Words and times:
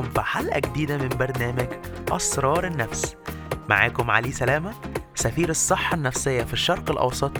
بيكم 0.00 0.10
في 0.10 0.20
حلقة 0.20 0.58
جديدة 0.58 0.96
من 0.96 1.08
برنامج 1.08 1.66
أسرار 2.12 2.66
النفس. 2.66 3.16
معاكم 3.68 4.10
علي 4.10 4.32
سلامة 4.32 4.74
سفير 5.14 5.48
الصحة 5.48 5.94
النفسية 5.94 6.42
في 6.42 6.52
الشرق 6.52 6.90
الأوسط 6.90 7.32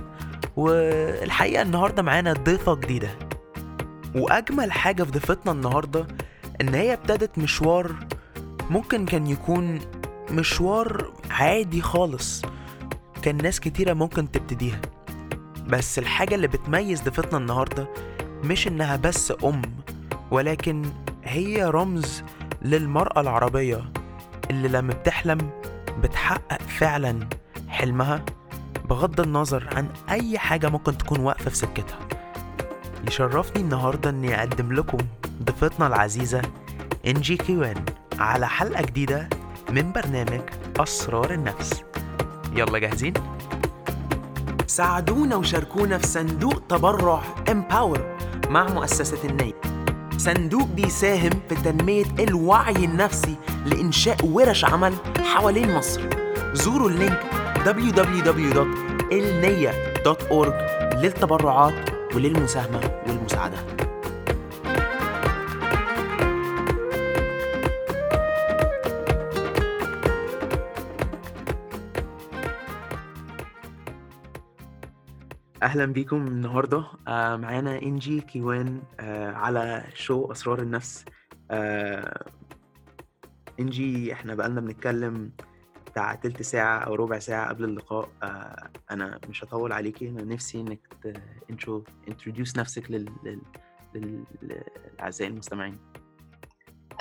والحقيقة 0.57 1.63
النهاردة 1.63 2.03
معانا 2.03 2.33
ضيفة 2.33 2.75
جديدة. 2.75 3.09
وأجمل 4.15 4.73
حاجة 4.73 5.03
في 5.03 5.11
ضيفتنا 5.11 5.53
النهاردة 5.53 6.07
إن 6.61 6.75
هي 6.75 6.93
ابتدت 6.93 7.39
مشوار 7.39 7.95
ممكن 8.71 9.07
كان 9.07 9.27
يكون 9.27 9.81
مشوار 10.31 11.13
عادي 11.31 11.83
خالص. 11.83 12.43
كان 13.23 13.37
ناس 13.37 13.61
كتيرة 13.61 13.93
ممكن 13.93 14.31
تبتديها. 14.31 14.81
بس 15.67 15.99
الحاجة 15.99 16.35
اللي 16.35 16.47
بتميز 16.47 17.03
ضيفتنا 17.03 17.39
النهاردة 17.39 17.89
مش 18.45 18.69
إنها 18.69 18.97
بس 18.97 19.33
أم 19.45 19.63
ولكن 20.31 20.83
هي 21.25 21.65
رمز 21.65 22.23
للمرأة 22.69 23.21
العربية 23.21 23.85
اللي 24.51 24.69
لما 24.69 24.95
بتحلم 24.95 25.51
بتحقق 26.03 26.63
فعلا 26.63 27.29
حلمها 27.69 28.25
بغض 28.91 29.21
النظر 29.21 29.69
عن 29.77 29.89
أي 30.11 30.39
حاجة 30.39 30.69
ممكن 30.69 30.99
تكون 30.99 31.21
واقفة 31.21 31.51
في 31.51 31.57
سكتها. 31.57 31.99
يشرفني 33.07 33.63
النهاردة 33.63 34.11
إني 34.11 34.39
أقدم 34.39 34.73
لكم 34.73 34.99
ضيفتنا 35.43 35.87
العزيزة 35.87 36.43
إنجي 37.07 37.37
كيوان 37.37 37.85
على 38.19 38.49
حلقة 38.49 38.83
جديدة 38.83 39.29
من 39.71 39.93
برنامج 39.93 40.41
أسرار 40.77 41.31
النفس. 41.31 41.83
يلا 42.55 42.79
جاهزين؟ 42.79 43.15
ساعدونا 44.67 45.37
وشاركونا 45.37 45.99
في 45.99 46.07
صندوق 46.07 46.63
تبرع 46.69 47.23
Empower 47.49 48.01
مع 48.51 48.67
مؤسسة 48.69 49.29
النيل. 49.29 49.55
صندوق 50.19 50.67
بيساهم 50.67 51.31
في 51.49 51.55
تنمية 51.55 52.05
الوعي 52.19 52.85
النفسي 52.85 53.37
لإنشاء 53.67 54.27
ورش 54.27 54.65
عمل 54.65 54.95
حوالين 55.25 55.75
مصر. 55.75 56.01
زوروا 56.53 56.91
اللينك 56.91 57.21
www.elniya.org 57.65 60.55
للتبرعات 60.95 61.75
وللمساهمة 62.15 62.81
والمساعدة. 63.07 63.88
أهلا 75.69 75.87
بيكم 75.87 76.27
النهارده. 76.27 76.85
آه، 77.09 77.37
معانا 77.37 77.83
إنجي 77.83 78.21
كيوان 78.21 78.83
آه، 79.01 79.33
على 79.33 79.85
show 79.95 80.33
أسرار 80.33 80.63
النفس. 80.63 81.05
آه، 81.51 82.27
إنجي 83.61 84.13
إحنا 84.13 84.35
بقالنا 84.35 84.61
بنتكلم 84.61 85.33
بتاع 85.87 86.15
تلت 86.15 86.43
ساعة 86.43 86.79
أو 86.79 86.95
ربع 86.95 87.19
ساعة 87.19 87.49
قبل 87.49 87.65
اللقاء. 87.65 88.09
أنا 88.91 89.21
مش 89.29 89.45
هطول 89.45 89.73
عليكي. 89.73 90.09
أنا 90.09 90.25
نفسي 90.25 90.61
إنك 90.61 90.81
intro 91.51 91.85
introduce 92.09 92.57
نفسك. 92.57 92.91
لل... 92.91 93.41
للأعزائي 93.95 95.31
المستمعين. 95.31 95.79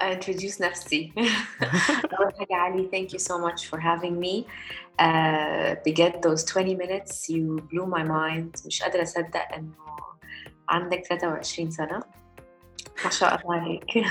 Introduce 0.02 0.62
نفسي. 0.62 1.14
أول 2.20 2.34
حاجة 2.40 2.56
علي 2.56 2.90
thank 2.94 3.12
you 3.14 3.20
so 3.20 3.38
much 3.38 3.66
for 3.70 3.80
having 3.80 4.20
me. 4.20 4.46
uh, 5.02 5.76
بجد 5.86 6.22
those 6.26 6.44
20 6.44 6.78
minutes 6.78 7.30
you 7.30 7.62
blew 7.62 7.86
my 7.86 8.04
mind. 8.04 8.66
مش 8.68 8.84
قادرة 8.84 9.04
أصدق 9.04 9.54
إنه 9.54 9.74
عندك 10.70 11.06
23 11.06 11.72
سنة. 11.72 12.00
ما 13.06 13.10
شاء 13.10 13.42
الله 13.42 13.56
عليك. 13.56 13.86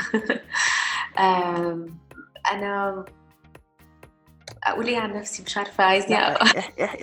أنا 2.52 3.04
أقول 4.64 4.86
إيه 4.86 4.98
عن 4.98 5.12
نفسي 5.12 5.42
مش 5.42 5.58
عارفة 5.58 5.84
عايزني 5.84 6.16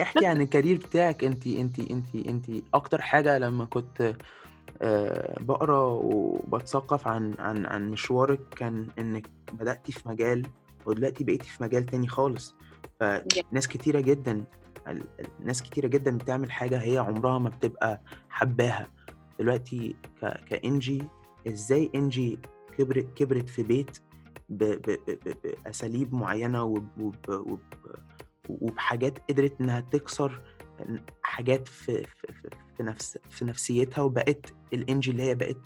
احكي 0.01 0.25
عن 0.25 0.41
الكارير 0.41 0.77
بتاعك. 0.77 1.23
انت 1.23 1.47
انت 1.47 1.79
انت 1.79 2.15
انت 2.15 2.45
أكتر 2.73 3.01
حاجة 3.01 3.37
لما 3.37 3.65
كنت 3.65 4.15
بقرا 5.41 5.83
وبتثقف 5.85 7.07
عن 7.07 7.35
عن 7.39 7.65
عن 7.65 7.89
مشوارك 7.91 8.39
كان 8.55 8.87
إنك 8.99 9.29
بدأتي 9.53 9.91
في 9.91 10.09
مجال 10.09 10.47
ودلوقتي 10.85 11.23
بقيتي 11.23 11.49
في 11.49 11.63
مجال 11.63 11.85
تاني 11.85 12.07
خالص. 12.07 12.55
فناس 12.99 13.67
كتيرة 13.67 13.99
جدا 13.99 14.43
ناس 15.39 15.63
كتيرة 15.63 15.87
جدا 15.87 16.17
بتعمل 16.17 16.51
حاجة 16.51 16.77
هي 16.81 16.97
عمرها 16.97 17.39
ما 17.39 17.49
بتبقى 17.49 18.01
حباها. 18.29 18.87
دلوقتي 19.39 19.95
كإنجي 20.49 21.03
إزاي 21.47 21.91
إنجي 21.95 22.39
كبرت 22.77 23.13
كبرت 23.15 23.49
في 23.49 23.63
بيت 23.63 23.97
ب 24.49 24.63
ب 24.63 24.99
ب 25.07 25.33
بأساليب 25.43 26.13
معينة 26.15 26.63
وب 26.63 26.87
وب 27.29 27.59
وبحاجات 28.49 29.19
قدرت 29.29 29.61
إنها 29.61 29.79
تكسر 29.79 30.41
حاجات 31.23 31.67
في 31.67 32.03
في, 32.03 32.49
في 32.77 32.83
نفس 32.83 33.17
في 33.29 33.45
نفسيتها 33.45 34.01
وبقت 34.01 34.53
الإنجي 34.73 35.11
اللي 35.11 35.23
هي 35.23 35.35
بقت 35.35 35.57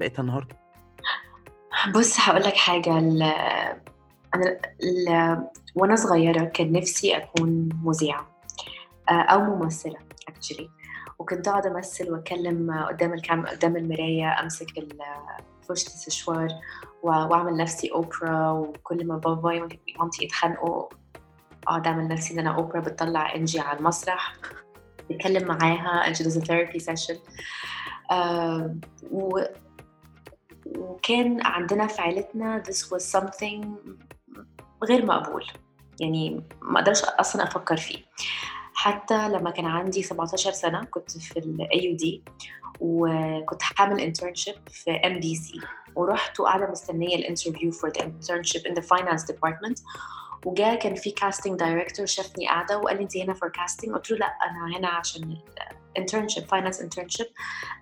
بقتها 0.00 0.22
النهارده. 0.22 0.56
بص 1.94 2.20
هقول 2.20 2.42
لك 2.42 2.56
حاجة. 2.56 2.98
ال 2.98 3.22
أنا 4.34 4.60
ال 4.82 5.38
وأنا 5.74 5.96
صغيرة 5.96 6.44
كان 6.44 6.72
نفسي 6.72 7.16
أكون 7.16 7.68
مذيعة 7.84 8.26
أو 9.08 9.40
ممثلة 9.40 9.98
اكشلي 10.28 10.70
وكنت 11.18 11.48
أقعد 11.48 11.66
أمثل 11.66 12.10
واتكلم 12.10 12.84
قدام 12.88 13.14
الكام 13.14 13.46
قدام 13.46 13.76
المراية 13.76 14.40
أمسك 14.40 14.66
فرشة 15.68 15.86
السشوار 15.86 16.48
وأعمل 17.02 17.56
نفسي 17.56 17.92
أوبرا 17.92 18.50
وكل 18.50 19.06
ما 19.06 19.16
باباي 19.16 19.60
ومامتي 19.96 20.24
يتخانقوا 20.24 20.88
اقعد 21.68 21.86
اعمل 21.86 22.08
نفسي 22.08 22.34
إن 22.34 22.38
أنا 22.38 22.54
أوبرا 22.54 22.80
بتطلع 22.80 23.34
انجي 23.34 23.60
على 23.60 23.78
المسرح 23.78 24.34
بتكلم 25.10 25.48
معاها 25.48 26.12
and 26.12 26.16
she 26.16 26.20
does 26.24 26.36
a 26.36 26.40
therapy 26.40 26.78
session. 26.80 27.16
uh, 28.12 28.70
وكان 30.76 31.46
عندنا 31.46 31.86
في 31.86 32.02
عيلتنا 32.02 32.62
this 32.62 32.76
was 32.76 33.20
something 33.20 33.66
غير 34.84 35.06
مقبول 35.06 35.44
يعني 36.00 36.44
ما 36.62 36.80
أقدرش 36.80 37.02
أصلا 37.04 37.44
أفكر 37.44 37.76
فيه. 37.76 37.98
حتى 38.74 39.28
لما 39.28 39.50
كان 39.50 39.66
عندي 39.66 40.02
17 40.02 40.52
سنة 40.52 40.84
كنت 40.84 41.10
في 41.10 41.38
ال 41.38 41.84
AUD 41.84 42.22
وكنت 42.80 43.62
هعمل 43.62 44.00
internship 44.00 44.54
في 44.70 44.90
MBC 44.90 45.60
ورحت 45.94 46.40
وقاعدة 46.40 46.70
مستنية 46.70 47.16
ال 47.16 47.21
interview 47.21 47.70
for 47.70 47.90
the 47.90 48.02
internship 48.04 48.62
in 48.70 48.74
the 48.74 48.82
finance 48.82 49.22
department. 49.32 49.82
وجاء 50.46 50.78
كان 50.78 50.94
في 50.94 51.10
casting 51.10 51.58
director 51.58 52.06
شافني 52.06 52.48
قاعدة 52.48 52.78
وقال 52.78 52.96
لي 52.96 53.02
انت 53.02 53.16
هنا 53.16 53.34
for 53.34 53.48
casting 53.48 53.94
قلت 53.94 54.10
له 54.10 54.16
لا 54.16 54.26
أنا 54.26 54.78
هنا 54.78 54.88
عشان 54.88 55.36
ال 55.92 55.97
internship 55.97 56.44
finance 56.44 56.80
internship 56.80 57.26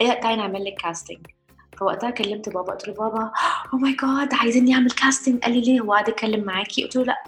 إيه 0.00 0.12
تعالي 0.20 0.36
نعمل 0.36 0.64
لك 0.64 0.74
casting 0.82 1.26
فوقتها 1.78 2.10
كلمت 2.10 2.48
بابا 2.48 2.72
قلت 2.72 2.88
له 2.88 2.94
بابا 2.94 3.32
oh 3.72 3.78
my 3.78 3.97
god 4.02 4.34
عايزيني 4.34 4.74
أعمل 4.74 4.90
casting 4.91 5.42
قال 5.42 5.52
لي 5.52 5.60
ليه؟ 5.60 5.80
هو 5.80 5.92
قاعد 5.92 6.08
يتكلم 6.08 6.44
معاكي؟ 6.44 6.82
قلت 6.84 6.96
له 6.96 7.04
لا. 7.04 7.24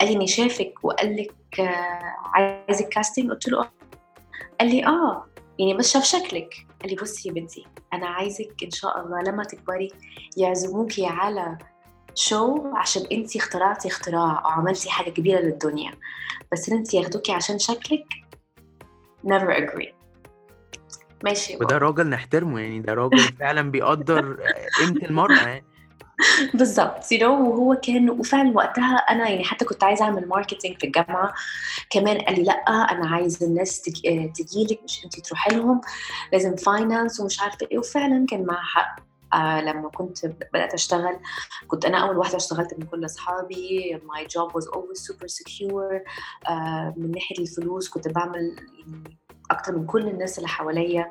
قال 0.00 0.08
لي 0.08 0.16
إني 0.16 0.26
شافك 0.26 0.74
وقال 0.82 1.16
لك 1.16 1.60
آه، 1.60 2.14
عايزك 2.34 2.88
casting 2.88 3.30
قلت 3.30 3.48
له 3.48 3.60
آه. 3.60 3.70
قال 4.60 4.70
لي 4.70 4.86
آه 4.86 5.26
يعني 5.58 5.74
بس 5.74 5.92
شاف 5.92 6.04
شكلك. 6.04 6.66
قال 6.82 6.90
لي 6.90 6.96
بصي 6.96 7.28
يا 7.28 7.34
بنتي 7.34 7.66
أنا 7.92 8.06
عايزك 8.06 8.54
إن 8.64 8.70
شاء 8.70 9.00
الله 9.00 9.22
لما 9.22 9.44
تكبري 9.44 9.88
يعزموكي 10.36 11.06
على 11.06 11.58
show؟ 12.14 12.66
عشان 12.76 13.02
انت 13.12 13.36
اخترعتي 13.36 13.88
اختراع 13.88 14.42
أو 14.44 14.50
عملتي 14.50 14.90
حاجة 14.90 15.10
كبيرة 15.10 15.40
للدنيا. 15.40 15.92
بس 16.52 16.68
انت 16.68 16.94
ياخدوكي 16.94 17.32
عشان 17.32 17.58
شكلك 17.58 18.04
never 19.26 19.56
agree. 19.56 19.92
ماشي 21.24 21.56
وده 21.56 21.78
راجل 21.78 22.06
نحترمه 22.06 22.60
يعني 22.60 22.80
ده 22.80 22.94
راجل 22.94 23.28
فعلا 23.40 23.70
بيقدر 23.70 24.38
قيمة 24.78 25.00
المرأة 25.02 25.46
يعني. 25.46 25.64
بالظبط 26.54 27.12
you 27.12 27.32
وهو 27.32 27.74
كان 27.74 28.10
وفعلا 28.10 28.56
وقتها 28.56 28.96
أنا 28.96 29.28
يعني 29.28 29.44
حتى 29.44 29.64
كنت 29.64 29.84
عايزة 29.84 30.04
أعمل 30.04 30.28
marketing 30.28 30.78
في 30.78 30.86
الجامعة 30.86 31.34
كمان 31.90 32.18
قال 32.18 32.36
لي 32.36 32.42
لأ 32.42 32.52
أنا 32.52 33.08
عايز 33.08 33.42
الناس 33.42 33.82
تجي 33.82 34.64
لك 34.70 34.80
مش 34.84 35.04
انت 35.04 35.20
تروحي 35.20 35.56
لهم 35.56 35.80
لازم 36.32 36.56
finance 36.56 37.20
ومش 37.20 37.40
عارفة 37.40 37.68
إيه 37.72 37.78
وفعلا 37.78 38.26
كان 38.30 38.46
معاه 38.46 38.62
حق. 38.62 39.07
آه، 39.34 39.60
لما 39.60 39.88
كنت 39.88 40.26
بدأت 40.26 40.74
أشتغل 40.74 41.20
كنت 41.68 41.84
أنا 41.84 41.98
أول 41.98 42.16
واحدة 42.16 42.36
اشتغلت 42.36 42.74
من 42.78 42.86
كل 42.86 43.04
أصحابي. 43.04 44.00
my 44.04 44.26
job 44.26 44.54
was 44.54 44.68
always 44.68 44.98
super 44.98 45.26
secure 45.26 46.00
من 46.96 47.10
ناحية 47.10 47.38
الفلوس 47.38 47.88
كنت 47.88 48.08
بعمل 48.08 48.56
يعني 48.78 49.18
أكتر 49.50 49.76
من 49.78 49.86
كل 49.86 50.08
الناس 50.08 50.38
اللي 50.38 50.48
حواليا. 50.48 51.10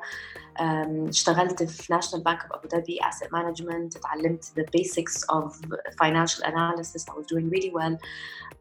اشتغلت 1.08 1.62
في 1.62 1.92
National 1.92 2.24
Bank 2.24 2.42
of 2.42 2.52
Abu 2.52 2.68
Dhabi 2.68 2.98
asset 3.02 3.32
management 3.32 3.96
اتعلمت 3.96 4.44
the 4.56 4.64
basics 4.72 5.24
of 5.24 5.60
financial 6.00 6.44
analysis 6.44 7.08
I 7.08 7.14
was 7.16 7.26
doing 7.26 7.52
really 7.52 7.70
well 7.74 7.98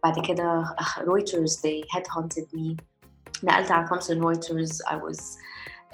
بعد 0.04 0.26
كده 0.28 0.76
Reuters 1.02 1.62
they 1.62 1.86
headhunted 1.92 2.48
me 2.54 2.78
نقلت 3.44 3.72
على 3.72 3.88
خمسه 3.88 4.20
رويترز 4.20 4.82
اي 4.92 4.96
واز 4.96 5.38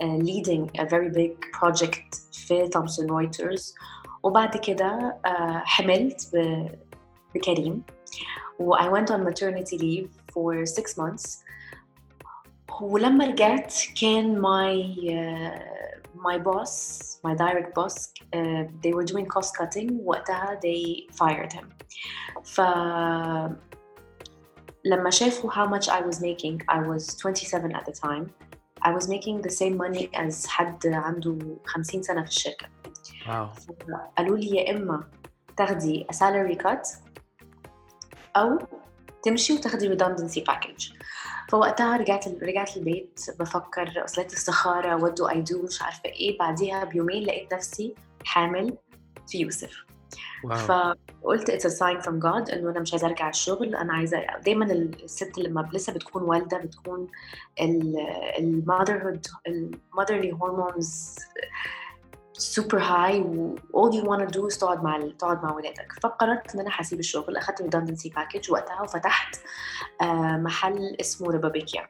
leading 0.02 0.70
a 0.80 0.84
very 0.84 1.10
big 1.10 1.32
project 1.60 2.16
في 2.32 2.70
Thomson 2.76 3.06
Reuters 3.10 3.74
وبعد 4.22 4.56
كده 4.56 5.16
آه، 5.26 5.62
حملت 5.64 6.30
ب- 6.32 6.68
بكريم 7.34 7.82
و 8.58 8.76
I 8.76 8.88
went 8.88 9.08
on 9.10 9.24
maternity 9.24 9.78
leave 9.78 10.08
for 10.32 10.66
six 10.66 10.96
months 10.98 11.44
ولما 12.80 13.26
رجعت 13.26 13.74
كان 14.00 14.42
my 14.42 14.74
uh, 15.08 15.58
my 16.16 16.38
boss 16.38 16.72
my 17.26 17.34
direct 17.34 17.74
boss 17.74 17.94
uh, 18.36 18.64
they 18.82 18.92
were 18.92 19.04
doing 19.04 19.26
cost 19.26 19.54
cutting 19.56 19.92
وقتها 20.04 20.60
they 20.64 21.14
fired 21.16 21.52
him 21.52 21.66
ف 22.44 22.60
لما 24.84 25.10
شافوا 25.10 25.50
how 25.50 25.66
much 25.66 25.88
I 25.88 26.00
was 26.00 26.20
making 26.20 26.62
I 26.68 26.78
was 26.80 27.16
27 27.16 27.74
at 27.74 27.84
the 27.86 27.92
time 27.92 28.30
I 28.85 28.91
was 28.91 29.07
making 29.07 29.41
the 29.41 29.51
same 29.51 29.77
money 29.77 30.09
as 30.13 30.47
حد 30.47 30.87
عنده 30.87 31.57
50 31.65 32.03
سنة 32.03 32.23
في 32.23 32.29
الشركة. 32.29 32.67
واو. 33.29 33.49
قالوا 34.17 34.37
لي 34.37 34.47
يا 34.47 34.71
إما 34.71 35.03
تاخدي 35.57 36.07
a 36.11 36.15
salary 36.15 36.57
cut 36.63 36.97
أو 38.35 38.59
تمشي 39.23 39.53
وتاخدي 39.53 39.97
redundancy 39.97 40.43
package. 40.51 40.93
فوقتها 41.49 41.97
رجعت 41.97 42.27
رجعت 42.27 42.77
البيت 42.77 43.19
بفكر 43.39 44.03
صليت 44.05 44.33
استخارة 44.33 44.99
what 44.99 45.11
do 45.11 45.33
I 45.35 45.51
do 45.51 45.63
مش 45.63 45.81
عارفة 45.81 46.05
إيه. 46.05 46.37
بعديها 46.37 46.83
بيومين 46.83 47.23
لقيت 47.23 47.53
نفسي 47.53 47.95
حامل 48.25 48.77
في 49.27 49.37
يوسف. 49.37 49.85
واو. 50.43 50.57
فقلت 50.57 51.51
a 51.51 51.69
sign 51.69 52.01
from 52.05 52.13
God 52.23 52.53
إنه 52.53 52.69
أنا 52.71 52.79
مش 52.79 52.93
عايزة 52.93 53.07
أرجع 53.07 53.29
الشغل. 53.29 53.75
أنا 53.75 53.93
عايزة 53.93 54.17
دايما 54.45 54.65
الست 54.73 55.37
لما 55.37 55.69
لسه 55.73 55.93
بتكون 55.93 56.23
والدة 56.23 56.57
بتكون 56.57 57.07
المotherhood 58.39 59.21
المotherly 59.47 60.31
hormones 60.41 61.19
super 62.53 62.79
high 62.79 63.19
و 63.19 63.55
all 63.77 63.91
you 63.93 64.03
want 64.09 64.21
to 64.27 64.39
do 64.39 64.47
is 64.47 64.57
تقعد 64.59 64.83
مع 64.83 64.99
تقعد 65.19 65.43
مع 65.43 65.53
ولادك. 65.55 65.93
فقررت 66.03 66.53
إن 66.55 66.59
أنا 66.59 66.69
هسيب 66.73 66.99
الشغل. 66.99 67.37
أخدت 67.37 67.61
redundancy 67.61 68.09
package 68.09 68.49
وقتها 68.49 68.81
وفتحت 68.81 69.39
آه، 70.01 70.37
محل 70.37 70.95
اسمه 71.01 71.31
ربابيكيا 71.31 71.87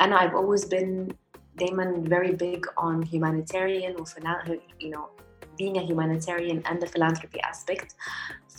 أنا 0.00 0.18
I've 0.20 0.32
always 0.34 0.64
been 0.68 1.14
دايما 1.54 2.04
very 2.08 2.32
big 2.32 2.66
on 2.80 3.06
humanitarian 3.12 4.00
و 4.00 4.04
philan- 4.04 4.48
you 4.80 4.90
know 4.94 5.22
being 5.61 5.77
a 5.77 5.83
humanitarian 5.91 6.59
and 6.69 6.77
the 6.83 6.87
philanthropy 6.87 7.39
aspect 7.51 7.95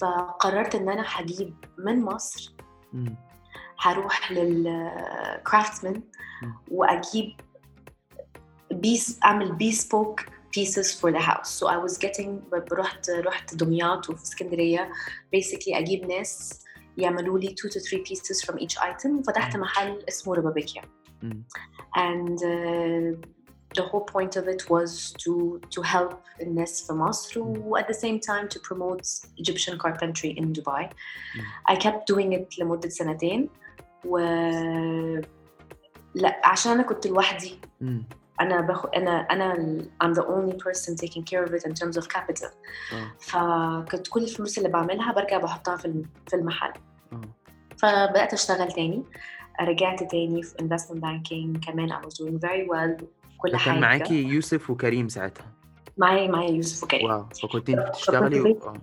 فقررت 0.01 0.75
ان 0.75 0.89
انا 0.89 1.05
هجيب 1.07 1.55
من 1.79 2.05
مصر 2.05 2.53
مم. 2.93 3.17
هروح 3.79 4.33
للكرافتسمان 4.33 6.03
مم. 6.43 6.55
واجيب 6.71 7.33
بيس 8.71 9.19
اعمل 9.25 9.57
bespoke 9.59 10.23
pieces 10.57 10.87
for 11.01 11.11
the 11.13 11.21
house 11.21 11.49
so 11.61 11.67
I 11.67 11.77
was 11.89 11.99
getting 11.99 12.29
رحت 12.73 13.11
رحت 13.11 13.55
دمياط 13.55 14.11
وفي 14.11 14.23
اسكندريه 14.23 14.91
basically 15.37 15.77
اجيب 15.77 16.07
ناس 16.09 16.61
يعملوا 16.97 17.39
لي 17.39 17.47
2 17.47 17.71
to 17.71 17.79
3 17.81 18.05
pieces 18.05 18.45
from 18.47 18.55
each 18.59 18.79
item 18.83 19.19
وفتحت 19.19 19.57
مم. 19.57 19.63
محل 19.63 20.05
اسمه 20.09 20.35
ربابيكيا 20.35 20.83
مم. 21.23 21.43
and 21.97 22.39
uh, 22.39 23.27
the 23.79 23.83
whole 23.91 24.05
point 24.15 24.33
of 24.41 24.45
it 24.55 24.63
was 24.75 24.91
to 25.25 25.33
to 25.75 25.83
help 25.83 26.15
الناس 26.41 26.87
في 26.87 26.93
مصر 26.93 27.41
و 27.41 27.79
at 27.79 27.85
the 27.85 27.95
same 27.95 28.19
time 28.21 28.49
to 28.49 28.59
promote 28.61 29.07
Egyptian 29.43 29.79
carpentry 29.79 30.31
in 30.41 30.53
Dubai. 30.53 30.85
I 31.73 31.77
kept 31.77 32.15
doing 32.15 32.33
it 32.33 32.59
لمدة 32.59 32.89
سنتين 32.89 33.49
و 34.05 34.19
لا 36.15 36.41
عشان 36.45 36.73
أنا 36.73 36.83
كنت 36.83 37.07
لوحدي 37.07 37.59
مم. 37.81 38.05
أنا 38.41 38.61
باخد 38.61 38.89
أنا 38.95 39.21
أنا 39.21 39.55
ال- 39.55 39.91
I'm 40.05 40.15
the 40.15 40.23
only 40.23 40.57
person 40.57 40.97
taking 40.97 41.23
care 41.25 41.45
of 41.45 41.55
it 41.55 41.65
in 41.69 41.75
terms 41.75 41.97
of 41.97 42.09
capital 42.09 42.51
آه. 42.93 43.13
فكنت 43.19 44.09
كل 44.09 44.23
الفلوس 44.23 44.59
اللي 44.59 44.69
بعملها 44.69 45.13
برجع 45.13 45.39
بحطها 45.39 45.77
في 45.77 45.85
الم- 45.85 46.11
في 46.29 46.37
المحل 46.37 46.73
آه. 47.13 47.21
فبدأت 47.79 48.33
أشتغل 48.33 48.73
تاني 48.73 49.05
رجعت 49.61 50.11
تاني 50.11 50.43
في 50.43 50.55
investment 50.57 50.99
banking 51.01 51.67
كمان 51.67 51.93
I 51.93 52.07
was 52.07 52.13
doing 52.15 52.39
very 52.39 52.67
well 52.69 53.05
كل 53.40 53.52
ده 53.52 53.58
حاجة. 53.58 53.74
كان 53.74 53.82
معاكي 53.82 54.24
يوسف 54.24 54.70
وكريم 54.70 55.08
ساعتها. 55.08 55.46
معايا 55.98 56.28
معايا 56.28 56.50
يوسف 56.50 56.84
وكريم. 56.84 57.10
واو 57.10 57.26
فكنت 57.44 57.70
انت 57.70 57.80
بتشتغلي 57.80 58.42
و... 58.42 58.46
آه. 58.48 58.74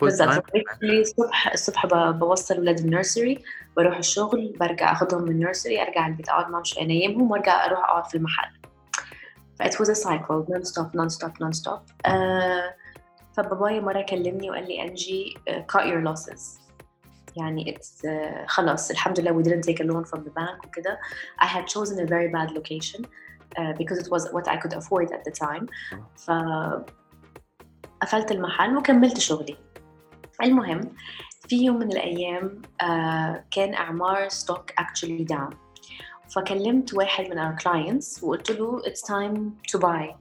بالظبط 0.00 0.44
الصبح 0.84 1.52
الصبح 1.52 1.86
بوصل 2.10 2.60
ولاد 2.60 2.78
النيرسري 2.78 3.42
بروح 3.76 3.96
الشغل 3.96 4.54
برجع 4.60 4.92
أخدهم 4.92 5.22
من 5.22 5.30
النيرسري 5.30 5.82
أرجع 5.82 6.06
البيت 6.06 6.28
أقعد 6.28 6.50
معاهم 6.50 6.64
شوية 6.64 6.84
أنيمهم 6.84 7.30
وأرجع 7.30 7.66
أروح 7.66 7.78
أقعد 7.78 8.06
في 8.06 8.14
المحل. 8.14 8.50
ف 9.58 9.62
it 9.62 9.74
was 9.80 9.88
a 9.88 9.94
cycle 9.94 10.44
non 10.48 10.64
stop 10.64 10.94
non 10.94 11.10
stop 11.10 11.32
non 11.44 11.52
stop 11.62 12.06
آه 12.06 12.74
فبابايا 13.36 13.80
مرة 13.80 14.02
كلمني 14.02 14.50
وقال 14.50 14.68
لي 14.68 14.82
انجي 14.82 15.34
uh, 15.50 15.52
cut 15.52 15.82
your 15.82 16.08
losses. 16.08 16.42
يعني 17.36 17.74
it's 17.74 18.04
uh, 18.04 18.46
خلاص 18.46 18.90
الحمد 18.90 19.20
لله 19.20 19.42
we 19.42 19.46
didn't 19.46 19.66
take 19.70 19.80
a 19.80 19.86
loan 19.86 20.04
from 20.10 20.18
the 20.18 20.30
bank 20.30 20.66
وكده. 20.66 20.98
I 21.42 21.46
had 21.46 21.66
chosen 21.66 21.98
a 21.98 22.06
very 22.06 22.28
bad 22.28 22.50
location. 22.56 23.06
Uh, 23.58 23.72
because 23.78 23.98
it 23.98 24.08
was 24.10 24.22
what 24.32 24.48
I 24.48 24.56
could 24.56 24.74
afford 24.74 25.08
at 25.12 25.22
the 25.24 25.32
time. 25.46 25.66
ف 26.16 26.30
قفلت 28.02 28.32
المحل 28.32 28.76
وكملت 28.76 29.18
شغلي. 29.18 29.56
المهم 30.42 30.80
في 31.48 31.64
يوم 31.64 31.76
من 31.76 31.92
الأيام 31.92 32.62
آه 32.82 33.44
كان 33.50 33.74
إعمار 33.74 34.28
ستوك 34.28 34.70
actually 34.70 35.24
down. 35.32 35.54
فكلمت 36.34 36.94
واحد 36.94 37.24
من 37.30 37.38
our 37.38 37.58
clients 37.62 38.22
وقلت 38.24 38.50
له 38.50 38.82
it's 38.82 39.02
time 39.02 39.38
to 39.72 39.80
buy. 39.80 40.14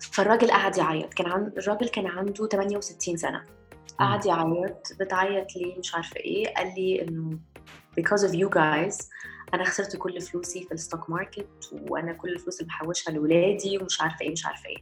فالراجل 0.00 0.50
قعد 0.50 0.78
يعيط. 0.78 1.14
كان 1.14 1.26
عن... 1.26 1.52
الراجل 1.58 1.88
كان 1.88 2.06
عنده 2.06 2.46
68 2.46 3.16
سنة. 3.16 3.44
قعد 3.98 4.26
يعيط 4.26 4.92
بتعيط 5.00 5.56
ليه؟ 5.56 5.78
مش 5.78 5.94
عارفة 5.94 6.16
إيه. 6.16 6.54
قال 6.54 6.66
لي 6.66 7.02
إنه 7.02 7.38
because 8.00 8.22
of 8.22 8.32
you 8.32 8.48
guys 8.48 9.08
أنا 9.54 9.64
خسرت 9.64 9.96
كل 9.96 10.20
فلوسي 10.20 10.64
في 10.64 10.72
الستوك 10.72 11.10
ماركت 11.10 11.48
وأنا 11.72 12.12
كل 12.12 12.28
الفلوس 12.28 12.60
اللي 12.60 12.68
بحوشها 12.68 13.12
لاولادي 13.12 13.78
ومش 13.78 14.00
عارفة 14.00 14.16
إيه 14.20 14.32
مش 14.32 14.46
عارفة 14.46 14.68
إيه. 14.68 14.76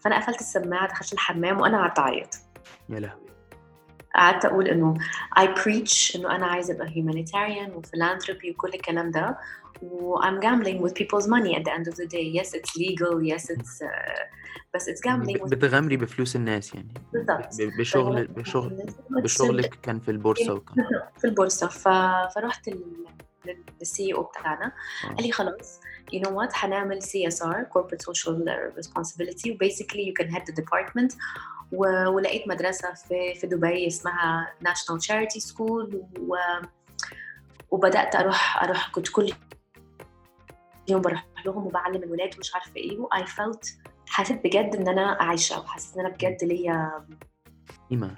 فأنا 0.00 0.18
قفلت 0.20 0.40
السماعة 0.40 0.88
دخلت 0.88 1.12
الحمام 1.12 1.60
وأنا 1.60 1.78
قعدت 1.78 1.98
أعيط. 1.98 2.28
يا 2.88 3.00
لهوي. 3.00 3.20
قعدت 4.14 4.44
أقول 4.44 4.68
إنه 4.68 4.94
I 5.38 5.42
preach 5.62 6.16
إنه 6.16 6.36
أنا 6.36 6.46
عايزة 6.46 6.74
أبقى 6.74 6.88
humanitarian 6.88 7.76
وفيلانثروبي 7.76 8.50
وكل 8.50 8.68
الكلام 8.74 9.10
ده 9.10 9.38
و 9.82 10.20
I'm 10.20 10.40
gambling 10.42 10.80
with 10.82 10.92
people's 10.94 11.26
money 11.26 11.54
at 11.58 11.64
the 11.64 11.72
end 11.72 11.88
of 11.88 11.94
the 11.96 12.06
day. 12.06 12.40
Yes 12.40 12.48
it's 12.54 12.76
legal. 12.76 13.22
Yes 13.32 13.50
it's 13.50 13.82
uh, 13.82 14.20
بس 14.74 14.88
it's 14.90 15.00
gambling 15.08 15.40
with 15.42 15.50
بتغامري 15.50 15.96
بفلوس 15.96 16.36
الناس 16.36 16.74
يعني. 16.74 16.94
بالظبط. 17.12 17.54
ب- 17.60 17.76
بشغل 17.78 18.26
بشغل 18.26 18.86
بشغلك 19.10 19.74
كان 19.82 20.00
في 20.00 20.10
البورصة 20.10 20.54
وكان 20.54 20.86
في 21.18 21.24
البورصة. 21.26 21.66
ف... 21.66 21.88
فرحت 22.34 22.70
للسي 23.80 24.14
أو 24.14 24.22
بتاعنا 24.22 24.72
آه. 25.04 25.14
قال 25.14 25.22
لي 25.26 25.32
خلاص 25.32 25.80
you 26.14 26.18
know 26.18 26.30
what 26.30 26.50
هنعمل 26.52 27.02
CSR 27.02 27.78
corporate 27.78 28.02
social 28.10 28.34
responsibility 28.80 29.50
و 29.50 29.56
basically 29.64 30.04
you 30.08 30.14
can 30.22 30.28
head 30.34 30.42
the 30.50 30.62
department 30.62 31.16
و... 31.72 32.08
ولقيت 32.08 32.48
مدرسة 32.48 32.94
في 32.94 33.34
في 33.34 33.46
دبي 33.46 33.86
اسمها 33.86 34.54
National 34.64 35.00
Charity 35.06 35.40
School 35.50 35.94
و... 36.18 36.36
وبدأت 37.70 38.16
أروح 38.16 38.62
أروح 38.62 38.90
كنت 38.90 39.08
كل 39.08 39.32
يوم 40.88 41.02
بروح 41.02 41.26
لهم 41.46 41.66
وبعلم 41.66 42.02
الولاد 42.02 42.34
ومش 42.36 42.52
إيه 42.76 42.98
و 42.98 43.08
I 43.08 43.26
felt 43.26 43.68
حسيت 44.08 44.44
بجد 44.44 44.76
إن 44.76 44.88
أنا 44.88 45.16
عايشة 45.20 45.60
وحسيت 45.60 45.94
إن 45.94 46.00
أنا 46.06 46.14
بجد 46.14 46.44
ليا 46.44 47.06
قيمة 47.90 48.16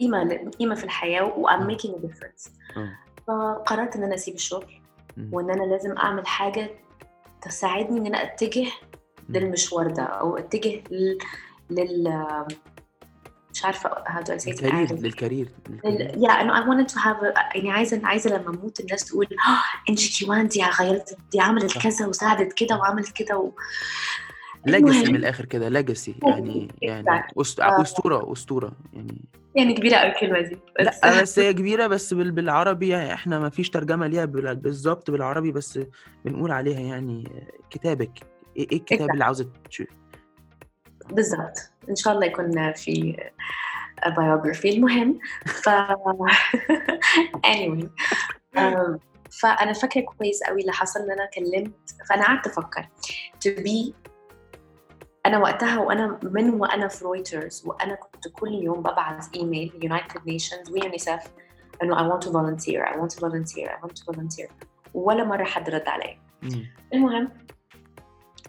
قيمة 0.00 0.50
قيمة 0.58 0.74
في 0.74 0.84
الحياة 0.84 1.24
و 1.24 1.48
I'm 1.48 1.50
آه. 1.50 1.68
making 1.68 1.90
a 1.90 2.06
difference 2.06 2.50
آه. 2.76 2.98
فقررت 3.26 3.96
إن 3.96 4.02
أنا 4.02 4.14
أسيب 4.14 4.34
الشغل 4.34 4.80
مم. 5.16 5.30
وإن 5.32 5.50
أنا 5.50 5.62
لازم 5.62 5.96
أعمل 5.98 6.26
حاجة 6.26 6.70
تساعدني 7.42 7.98
إن 8.00 8.06
أنا 8.06 8.22
أتجه 8.22 8.64
مم. 8.64 9.36
للمشوار 9.36 9.90
ده 9.90 10.02
أو 10.02 10.36
أتجه 10.36 10.82
لل, 10.90 11.18
لل... 11.70 12.24
مش 13.52 13.64
عارفة 13.64 13.88
how 13.90 14.20
do 14.22 14.32
I 14.32 14.44
say 14.44 14.48
للكارير. 14.62 14.92
لل 14.92 15.07
career 15.07 15.52
yeah 16.16 16.30
أنا 16.30 16.60
I 16.64 16.66
wanted 16.68 16.88
to 16.94 16.98
have 16.98 17.22
a, 17.22 17.56
يعني 17.56 17.70
عايزة 17.70 18.00
عايزة 18.04 18.30
لما 18.30 18.50
أموت 18.50 18.80
الناس 18.80 19.04
تقول 19.04 19.26
آه 19.26 19.88
إنجي 19.90 20.08
كيوان 20.08 20.48
دي 20.48 20.62
غيرت 20.80 21.16
دي 21.32 21.40
عملت. 21.40 21.78
كذا 21.78 22.06
وساعدت 22.06 22.52
كده 22.52 22.76
وعملت 22.76 23.12
كده 23.12 23.38
و... 23.38 23.50
legacy. 24.66 25.12
من 25.12 25.16
الآخر 25.16 25.44
كده 25.44 25.68
legacy 25.68 26.14
يعني 26.22 26.68
يعني. 26.82 27.08
آه. 27.10 27.82
أسطورة 27.82 28.32
أسطورة 28.32 28.72
يعني 28.92 29.24
يعني 29.54 29.74
كبيرة 29.74 29.96
أوي 29.96 30.10
الكلمة 30.10 30.40
دي 30.40 30.58
بس 30.80 31.04
لأ 31.04 31.22
بس 31.22 31.38
هي 31.38 31.52
كبيرة 31.52 31.86
بس 31.86 32.14
بال... 32.14 32.32
بالعربي 32.32 32.88
يعني 32.88 33.14
إحنا 33.14 33.38
ما 33.38 33.48
فيش 33.48 33.70
ترجمة 33.70 34.06
ليها 34.06 34.24
بال... 34.24 34.56
بالظبط 34.56 35.10
بالعربي 35.10 35.52
بس 35.52 35.78
بنقول 36.24 36.50
عليها 36.50 36.80
يعني 36.80 37.28
كتابك 37.70 38.18
إيه 38.56 38.68
إيه 38.72 38.78
الكتاب. 38.78 39.10
اللي 39.10 39.24
عاوزة 39.24 39.50
تشوف 39.70 39.86
بالظبط 41.10 41.70
إن 41.88 41.96
شاء 41.96 42.14
الله 42.14 42.26
يكون 42.26 42.72
في 42.72 43.16
biography 44.06 44.66
المهم 44.66 45.18
ف 45.44 45.68
anyway 47.52 47.86
فأنا 49.40 49.72
فاكرة 49.72 50.00
كويس 50.00 50.42
قوي 50.42 50.60
اللي 50.60 50.72
حصل 50.72 51.00
إن 51.00 51.10
أنا 51.10 51.26
كلمت 51.34 51.90
فأنا 52.08 52.24
قعدت 52.24 52.46
أفكر 52.46 52.88
to 53.48 53.50
be 53.50 53.94
أنا 55.26 55.38
وقتها 55.38 55.78
وأنا 55.78 56.18
من 56.22 56.50
وأنا 56.50 56.88
في 56.88 57.04
Reuters 57.04 57.62
وأنا 57.66 57.94
كنت 57.94 58.28
كل 58.28 58.52
يوم 58.54 58.80
ببعث 58.80 59.28
إيميل 59.34 59.72
United 59.82 60.20
Nations 60.26 60.70
و 60.70 60.77
UNICEF 60.77 61.22
إنه 61.82 61.96
I 61.96 62.12
want 62.12 62.22
to 62.26 62.30
volunteer 62.30 62.84
I 62.86 62.96
want 62.96 63.10
to 63.16 63.20
volunteer 63.20 63.68
I 63.70 63.86
want 63.86 63.96
to 63.96 64.12
volunteer 64.12 64.48
ولا 64.94 65.24
مرة 65.24 65.44
حد 65.44 65.70
رد 65.70 65.88
عليا. 65.88 66.18
المهم 66.94 67.28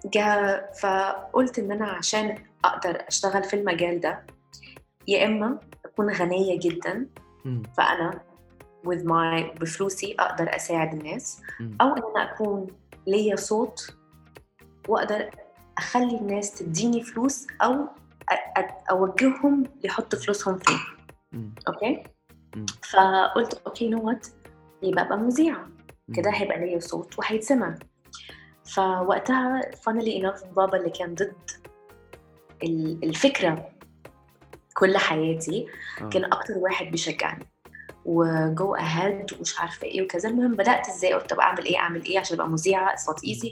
جاء 0.05 0.71
فقلت 0.81 1.59
إن 1.59 1.71
أنا 1.71 1.85
عشان 1.87 2.37
أقدر 2.65 3.03
أشتغل 3.07 3.43
في 3.43 3.55
المجال 3.55 3.99
ده 3.99 4.23
يا 5.07 5.25
إما 5.25 5.59
أكون 5.85 6.09
غنية 6.13 6.59
جدا 6.59 7.07
مم. 7.45 7.63
فأنا 7.77 8.21
with 8.87 9.03
my 9.03 9.59
فلوسي 9.59 10.15
أقدر 10.19 10.55
أساعد 10.55 10.93
الناس 10.93 11.41
مم. 11.59 11.77
أو 11.81 11.87
إن 11.87 12.01
أنا 12.15 12.31
أكون 12.33 12.67
ليا 13.07 13.35
صوت 13.35 13.95
وأقدر 14.87 15.29
أخلي 15.77 16.17
الناس 16.17 16.51
تديني 16.55 17.01
فلوس 17.03 17.47
أو 17.61 17.87
أوجههم 18.91 19.63
يحطوا 19.83 20.19
فلوسهم 20.19 20.57
فين. 20.57 20.79
أوكي. 21.67 22.03
فقلت 22.89 23.61
أوكي 23.67 23.89
you 23.89 23.97
know 23.97 24.07
what 24.07 24.27
يبقى 24.83 25.03
أبقى 25.05 25.17
مذيعه 25.17 25.67
كده. 26.15 26.31
هيبقى 26.31 26.59
ليا 26.59 26.79
صوت 26.79 27.19
وهيتسمع. 27.19 27.75
فوقتها 28.65 29.61
funnily 29.75 30.21
enough 30.23 30.45
بابا 30.55 30.77
اللي 30.77 30.89
كان 30.89 31.15
ضد 31.15 31.33
ال- 32.63 33.03
الفكرة 33.03 33.69
كل 34.73 34.97
حياتي 34.97 35.67
آه. 36.01 36.09
كان 36.09 36.25
أكتر 36.25 36.53
واحد 36.57 36.85
بيشجعني. 36.85 37.45
و 38.05 38.29
go 38.29 38.75
ahead 38.75 39.33
ومش 39.33 39.59
عارفة 39.59 39.87
إيه 39.87 40.01
وكذا. 40.01 40.29
المهم 40.29 40.55
بدأت 40.55 40.89
إزاي؟ 40.89 41.13
قلت 41.13 41.29
طب 41.29 41.39
أعمل 41.39 41.65
إيه؟ 41.65 41.77
أعمل 41.77 42.05
إيه 42.05 42.19
عشان 42.19 42.35
أبقى 42.35 42.49
مذيعة؟ 42.49 42.93
it's 42.93 43.23
easy 43.27 43.51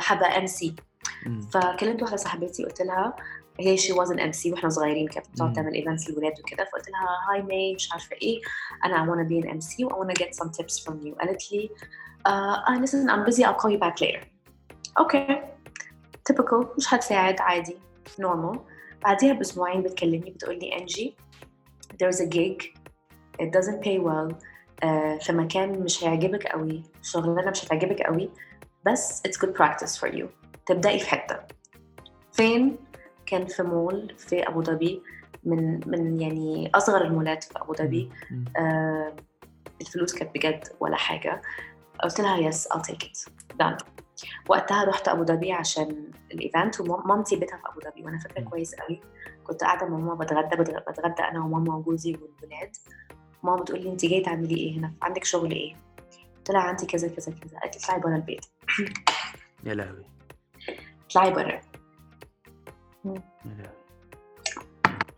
حابقى 0.00 0.38
MC 0.38 0.68
مم. 0.70 0.76
فكلمت 1.52 2.02
واحدة 2.02 2.16
صاحبتي 2.16 2.64
قلت 2.64 2.80
لها 2.82 3.16
هي 3.60 3.76
she 3.76 3.92
was 3.92 4.10
an 4.10 4.20
MC 4.20 4.52
وإحنا 4.52 4.68
صغيرين 4.68 5.08
كانت 5.08 5.28
بتقعد. 5.28 5.52
تعمل 5.52 5.74
events 5.74 6.10
للولاد 6.10 6.32
وكده 6.40 6.64
فقلت 6.64 6.90
لها 6.90 7.08
hi 7.30 7.42
مي 7.42 7.74
مش 7.74 7.92
عارفة 7.92 8.16
إيه 8.22 8.40
أنا 8.84 8.96
I 9.04 9.08
wanna 9.08 9.28
be 9.30 9.46
an 9.46 9.50
MC 9.56 9.84
و 9.84 9.88
I 9.88 9.92
wanna 10.06 10.22
get 10.22 10.34
some 10.34 10.50
tips 10.50 10.84
from 10.84 10.94
you. 11.06 11.18
قالت 11.20 11.52
لي 11.52 11.70
uh, 12.28 12.68
uh, 12.68 12.80
listen 12.86 13.08
I'm 13.10 13.24
busy 13.30 13.42
I'll 13.44 13.60
call 13.62 13.70
you 13.70 13.80
back 13.86 14.00
later. 14.06 14.26
أوكي 14.98 15.42
typical 16.32 16.66
مش 16.76 16.94
هتساعد 16.94 17.40
عادي 17.40 17.76
normal. 18.20 18.58
بعديها 19.02 19.32
بأسبوعين 19.32 19.82
بتكلمني 19.82 20.30
بتقول 20.30 20.58
لي 20.58 20.78
انجي 20.78 21.16
there's 21.92 22.16
a 22.18 22.26
gig 22.26 22.64
it 23.42 23.50
doesn't 23.50 23.80
pay 23.84 23.98
well 23.98 24.34
uh, 24.84 25.24
في 25.24 25.32
مكان 25.32 25.80
مش 25.82 26.04
هيعجبك 26.04 26.46
قوي 26.46 26.82
شغلانة 27.02 27.50
مش 27.50 27.64
هتعجبك 27.64 28.02
قوي 28.02 28.30
بس 28.86 29.22
it's 29.28 29.40
good 29.46 29.52
practice 29.52 29.96
for 30.00 30.08
you. 30.12 30.26
تبدأي 30.66 30.98
في 30.98 31.10
حتة. 31.10 31.38
فين؟ 32.32 32.76
كان 33.26 33.46
في 33.46 33.62
مول 33.62 34.14
في 34.18 34.48
أبو 34.48 34.62
ظبي 34.62 35.02
من 35.44 35.80
من 35.88 36.20
يعني 36.20 36.70
أصغر 36.74 37.04
المولات 37.04 37.44
في 37.44 37.58
أبو 37.58 37.74
ظبي. 37.74 38.10
آه 38.56 39.16
الفلوس 39.80 40.14
كانت 40.14 40.34
بجد 40.34 40.68
ولا 40.80 40.96
حاجة. 40.96 41.42
قلت 42.02 42.20
لها 42.20 42.36
yes 42.38 42.68
I'll 42.68 42.80
take 42.80 43.06
it. 43.06 43.32
Done. 43.62 43.84
وقتها 44.48 44.84
رحت 44.84 45.08
أبو 45.08 45.24
ظبي 45.24 45.52
عشان 45.52 46.10
ال 46.32 46.40
event 46.40 46.80
ومامتي 46.80 47.36
بيتها 47.36 47.56
في 47.56 47.62
أبو 47.68 47.80
ظبي 47.80 48.04
وأنا 48.04 48.18
فاكرة 48.18 48.40
مم. 48.40 48.48
كويس 48.48 48.74
قوي. 48.74 49.00
كنت 49.44 49.60
قاعدة 49.64 49.86
مع 49.86 49.96
ماما 49.98 50.14
بتغدى 50.14 50.56
بتغ- 50.56 50.90
بتغدى 50.90 51.22
أنا 51.22 51.40
وماما 51.44 51.74
وجوزي 51.74 52.12
والولاد. 52.12 52.76
ماما 53.42 53.56
بتقول 53.62 53.80
لي 53.82 53.90
أنت 53.92 54.06
جاية 54.06 54.22
تعملي 54.22 54.54
إيه 54.56 54.78
هنا؟ 54.78 54.92
عندك 55.02 55.24
شغل 55.24 55.50
إيه؟ 55.50 55.74
قلت 56.36 56.50
لها 56.50 56.60
عندي 56.60 56.86
كذا 56.86 57.08
كذا 57.08 57.32
كذا. 57.32 57.58
قالت 57.58 57.76
لي 57.76 57.80
اطلعي 57.84 58.00
بره 58.00 58.16
البيت. 58.16 58.46
يا 59.64 59.74
لهوي. 59.74 60.04
اطلعي 61.06 61.30
بره 61.30 61.52
يا 61.52 61.60
لهوي 63.04 63.22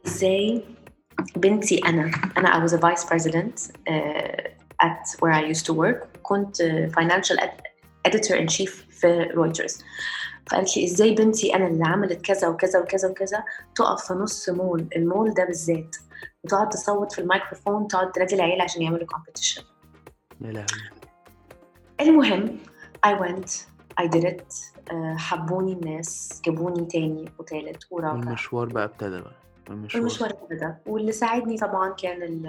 إزاي 0.07 0.65
بنتي 1.37 1.79
أنا. 1.87 2.11
أنا 2.37 2.49
I 2.53 2.69
was 2.69 2.73
a 2.73 2.79
vice 2.79 3.05
president 3.05 3.71
uh, 3.89 4.49
at 4.83 5.07
where 5.21 5.33
I 5.33 5.53
used 5.55 5.67
to 5.67 5.73
work. 5.73 6.07
كنت 6.23 6.63
uh, 6.63 6.93
financial 7.01 7.39
ed- 7.41 7.63
editor 8.09 8.35
in 8.37 8.47
chief 8.57 8.71
في 8.91 9.23
رويترز 9.23 9.85
فقالت 10.51 10.77
لي 10.77 10.85
إزاي 10.85 11.15
بنتي 11.15 11.55
أنا 11.55 11.67
اللي 11.67 11.85
عملت 11.85 12.23
كذا 12.23 12.49
وكذا 12.49 12.79
وكذا 12.81 13.09
وكذا؟ 13.09 13.45
تقف 13.75 14.07
في 14.07 14.15
نص 14.15 14.49
مول. 14.49 14.89
المول 14.97 15.35
ده 15.35 15.45
بالذات. 15.45 15.97
وتقعد 16.45 16.69
تصوت 16.69 17.13
في 17.13 17.19
الميكروفون 17.21 17.89
تقعد 17.89 18.13
تنادي 18.13 18.35
العيله 18.35 18.65
عشان 18.65 18.83
يعملوا 18.83 19.07
competition 19.07 19.63
يا 20.41 20.53
لهوي. 20.53 20.67
المهم 22.01 22.59
I 23.07 23.11
went 23.11 23.51
I 24.01 24.07
did 24.07 24.25
it. 24.25 24.43
uh, 24.91 24.95
حبوني 25.17 25.73
الناس 25.73 26.43
جابوني 26.45 26.85
تاني 26.87 27.25
وتالت 27.39 27.85
ورابع 27.91 28.13
والمشوار 28.13 28.67
بقى 28.69 28.85
ابتدى 28.85 29.21
بقى. 29.21 29.33
المشوار 29.71 30.01
المشوار 30.03 30.33
ده 30.51 30.79
واللي 30.87 31.13
ساعدني 31.13 31.57
طبعا 31.57 31.93
كان 31.95 32.23
ال- 32.23 32.47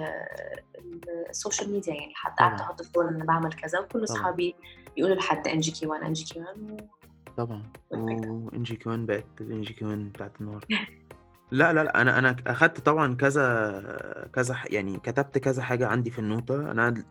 ال- 0.78 1.26
ال 1.30 1.36
social 1.36 1.72
media 1.72 1.94
يعني 1.94 2.12
حتى. 2.14 2.34
قعدت 2.44 2.60
أحط 2.60 2.82
صور 2.82 3.08
إن 3.08 3.14
أنا 3.14 3.24
بعمل 3.24 3.52
كذا 3.52 3.78
وكل. 3.80 4.04
أصحابي 4.04 4.54
يقولوا 4.96 5.16
لحد 5.16 5.48
ان 5.48 5.60
جي 5.60 5.70
كي 5.70 5.86
1 5.86 6.02
ان 6.02 6.12
جي 6.12 6.24
كي 6.34 6.40
1 6.40 6.88
طبعا. 7.36 7.62
والفكرة. 7.90 8.30
وانجي 8.30 8.76
كمان 8.76 9.06
بقت 9.06 9.24
الانجي 9.40 9.72
كمان 9.74 10.08
بتاعت 10.08 10.32
النهارده 10.40 10.66
لا 11.52 11.72
لا 11.72 11.84
لا 11.84 12.00
أنا 12.00 12.18
أنا 12.18 12.36
أخدت 12.46 12.80
طبعا 12.80 13.14
كذا 13.14 14.28
كذا 14.32 14.54
ح- 14.54 14.66
يعني 14.70 14.98
كتبت 14.98 15.38
كذا 15.38 15.62
حاجة 15.62 15.86
عندي 15.86 16.10
في 16.10 16.18
النوتة. 16.18 16.70
أنا 16.70 16.90
دل- 16.90 17.04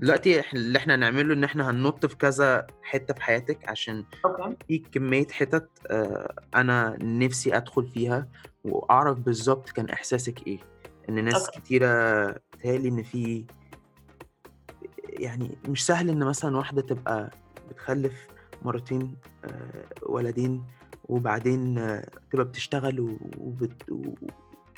دلوقتي 0.00 0.42
إح- 0.42 0.54
اللي 0.54 0.78
إحنا 0.78 0.94
هنعمله 0.94 1.34
إن 1.34 1.44
إحنا 1.44 1.70
هننط 1.70 2.06
في 2.06 2.16
كذا 2.16 2.66
حتة 2.82 3.14
في 3.14 3.22
حياتك 3.22 3.68
عشان 3.68 4.04
أوكي. 4.24 4.56
في 4.68 4.78
كمية 4.78 5.26
حتت 5.26 5.68
آه، 5.90 6.34
أنا 6.54 6.96
نفسي 7.02 7.56
أدخل 7.56 7.86
فيها 7.86 8.28
وأعرف 8.64 9.18
بالظبط 9.18 9.70
كان 9.70 9.88
إحساسك 9.90 10.46
إيه. 10.46 10.58
إن 11.08 11.24
ناس 11.24 11.46
أوكي. 11.46 11.60
كتيرة 11.60 12.26
بتهيألي 12.52 12.88
إن 12.88 13.02
في 13.02 13.44
يعني 15.08 15.58
مش 15.68 15.86
سهل 15.86 16.10
إن 16.10 16.18
مثلا 16.24 16.56
واحدة 16.56 16.82
تبقى 16.82 17.30
بتخلف 17.70 18.26
مرتين 18.62 19.16
آه، 19.44 19.84
ولدين 20.02 20.64
وبعدين 21.06 21.74
تبقى 22.30 22.44
بتشتغل 22.44 23.00
وبت... 23.38 23.82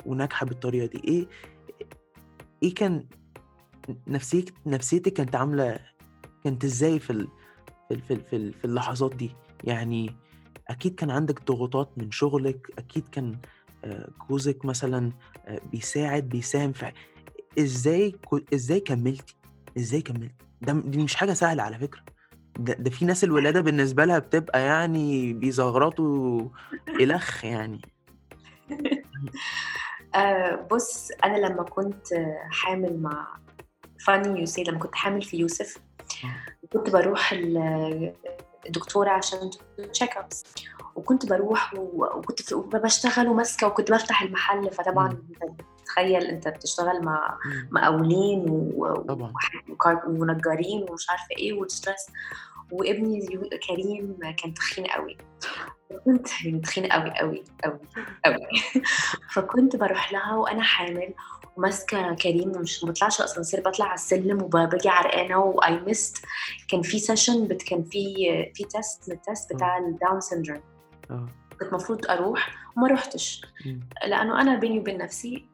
وناجحة 0.05 0.45
بالطريقة 0.45 0.85
دي. 0.85 1.01
إيه 1.07 1.27
إيه 2.63 2.73
كان 2.73 3.05
نفسيتك 4.07 4.53
نفسيتك 4.65 5.13
كانت 5.13 5.35
عاملة 5.35 5.79
كانت 6.43 6.63
إزاي 6.63 6.99
في 6.99 7.09
ال... 7.09 7.27
في 7.87 7.93
ال... 7.93 8.01
في 8.01 8.13
ال... 8.13 8.21
في 8.29 8.35
ال- 8.35 8.53
في 8.53 8.65
اللحظات 8.65 9.15
دي؟ 9.15 9.31
يعني 9.63 10.15
أكيد 10.67 10.95
كان 10.95 11.11
عندك 11.11 11.45
ضغوطات 11.45 11.89
من 11.97 12.11
شغلك 12.11 12.71
أكيد 12.77 13.09
كان 13.09 13.37
آه، 13.85 14.09
جوزك 14.29 14.65
مثلا 14.65 15.11
آه، 15.45 15.61
بيساعد 15.71 16.29
بيساهم 16.29 16.71
في 16.71 16.91
إزاي 17.59 18.15
إزاي 18.53 18.79
كملتي؟ 18.79 19.35
إزاي 19.77 20.01
كملتي؟ 20.01 20.35
ده 20.61 20.73
دي 20.73 21.03
مش 21.03 21.15
حاجة 21.15 21.33
سهلة 21.33 21.63
على 21.63 21.77
فكرة. 21.79 22.01
ده, 22.59 22.73
ده 22.73 22.89
في 22.89 23.05
ناس 23.05 23.23
الولادة 23.23 23.61
بالنسبة 23.61 24.05
لها 24.05 24.19
بتبقى 24.19 24.61
يعني 24.61 25.33
بيزغرطوا 25.33 26.47
الخ 26.99 27.45
يعني. 27.45 27.81
آه 30.15 30.67
بص 30.71 31.09
أنا 31.23 31.37
لما 31.37 31.63
كنت 31.63 32.13
آه، 32.13 32.47
حامل 32.51 33.01
مع 33.01 33.27
فاني 34.05 34.39
يوسف 34.39 34.63
لما 34.63 34.79
كنت 34.79 34.95
حامل 34.95 35.21
في 35.21 35.37
يوسف 35.37 35.77
كنت 36.73 36.89
بروح 36.89 37.31
ال- 37.31 38.13
الدكتوره 38.65 39.09
عشان 39.09 39.49
check 39.93 40.17
ups 40.17 40.43
وكنت 40.95 41.25
بروح 41.29 41.73
وكنت 41.77 42.53
بشتغل 42.53 43.27
وماسكة 43.27 43.67
وكنت 43.67 43.91
بفتح 43.91 44.21
المحل. 44.21 44.71
فطبعا 44.71 45.17
تخيل 45.85 46.23
أنت 46.23 46.47
بتشتغل 46.47 47.05
مع. 47.05 47.37
مقاولين 47.71 48.45
و- 48.49 49.05
ونجارين 50.07 50.85
ومش 50.89 51.09
عارفة 51.09 51.25
إيه 51.37 51.53
وال 51.53 51.66
stress 51.66 52.05
وابني 52.71 53.39
كريم 53.67 54.17
كان 54.37 54.53
تخين 54.53 54.85
قوي. 54.85 55.17
كنت 56.05 56.27
يعني 56.45 56.59
تخين 56.65 56.85
قوي 56.85 57.11
قوي 57.19 57.43
قوي 57.63 57.79
قوي. 58.25 58.47
فكنت 59.33 59.75
بروح 59.75 60.13
لها 60.13 60.35
وأنا 60.35 60.63
حامل 60.63 61.13
وماسكة 61.57 62.15
كريم 62.15 62.51
ومش 62.55 62.83
ما 62.83 62.89
بطلعش 62.89 63.19
الأسانسير 63.19 63.61
بطلع 63.61 63.85
على 63.85 63.93
السلم 63.93 64.41
وباجي 64.41 64.89
عرقانة 64.89 65.37
و 65.37 65.79
I 65.79 65.86
missed 65.86 66.25
كان 66.67 66.81
في 66.81 66.99
session 66.99 67.47
بت 67.47 67.61
كان 67.61 67.83
في 67.83 68.15
في 68.55 68.63
test 68.63 69.09
من 69.09 69.15
ال 69.15 69.23
test 69.23 69.53
بتاع 69.53 69.77
ال 69.77 69.86
Down 69.86 70.21
syndrome 70.21 70.61
آه. 71.11 71.27
كنت 71.59 71.69
المفروض 71.69 72.05
أروح 72.09 72.55
وما 72.77 72.87
روحتش. 72.87 73.45
مم. 73.65 73.79
لأنه 74.07 74.41
أنا 74.41 74.55
بيني 74.55 74.79
وبين 74.79 74.97
نفسي 74.97 75.45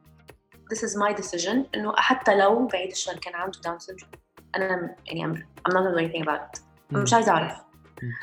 this 0.74 0.77
is 0.77 0.91
my 0.95 1.13
decision 1.22 1.57
إنه 1.75 1.93
حتى 1.95 2.36
لو 2.36 2.67
بعيد 2.67 2.91
الشر 2.91 3.17
كان 3.17 3.36
عنده 3.36 3.60
Down 3.60 3.80
syndrome. 3.79 4.17
أنا 4.55 4.95
يعني 5.05 5.24
I'm, 5.24 5.38
I'm 5.38 5.74
not 5.74 5.84
gonna 5.84 5.95
do 5.95 6.00
anything 6.00 6.22
about 6.22 6.41
it. 6.41 6.64
مش 6.92 7.13
عايزة 7.13 7.32
أعرف. 7.32 7.58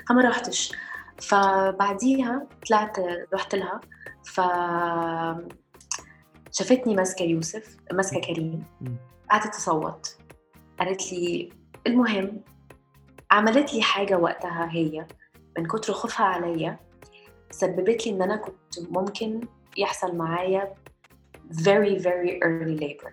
فما 0.09 0.29
رحتش 0.29 0.73
فبعديها 1.19 2.47
طلعت 2.69 2.97
رحت 3.35 3.55
لها. 3.55 3.81
ف 4.25 4.41
شافتني 6.53 6.95
ماسكة 6.95 7.23
يوسف 7.23 7.77
ماسكة 7.93 8.21
كريم. 8.21 8.65
قعدت 9.31 9.55
تصوت. 9.55 10.17
قالت 10.79 11.13
لي 11.13 11.53
المهم 11.87 12.41
عملت 13.31 13.75
لي 13.75 13.83
حاجة 13.83 14.19
وقتها 14.19 14.69
هي 14.71 15.07
من 15.59 15.67
كتر 15.67 15.93
خوفها 15.93 16.27
عليا 16.27 16.79
سببت 17.51 18.07
لي 18.07 18.13
إن 18.13 18.23
أنا 18.23 18.37
كنت 18.37 18.91
ممكن 18.91 19.41
يحصل 19.77 20.17
معايا 20.17 20.75
very 21.53 21.99
very 21.99 22.41
early 22.45 22.81
labor. 22.81 23.13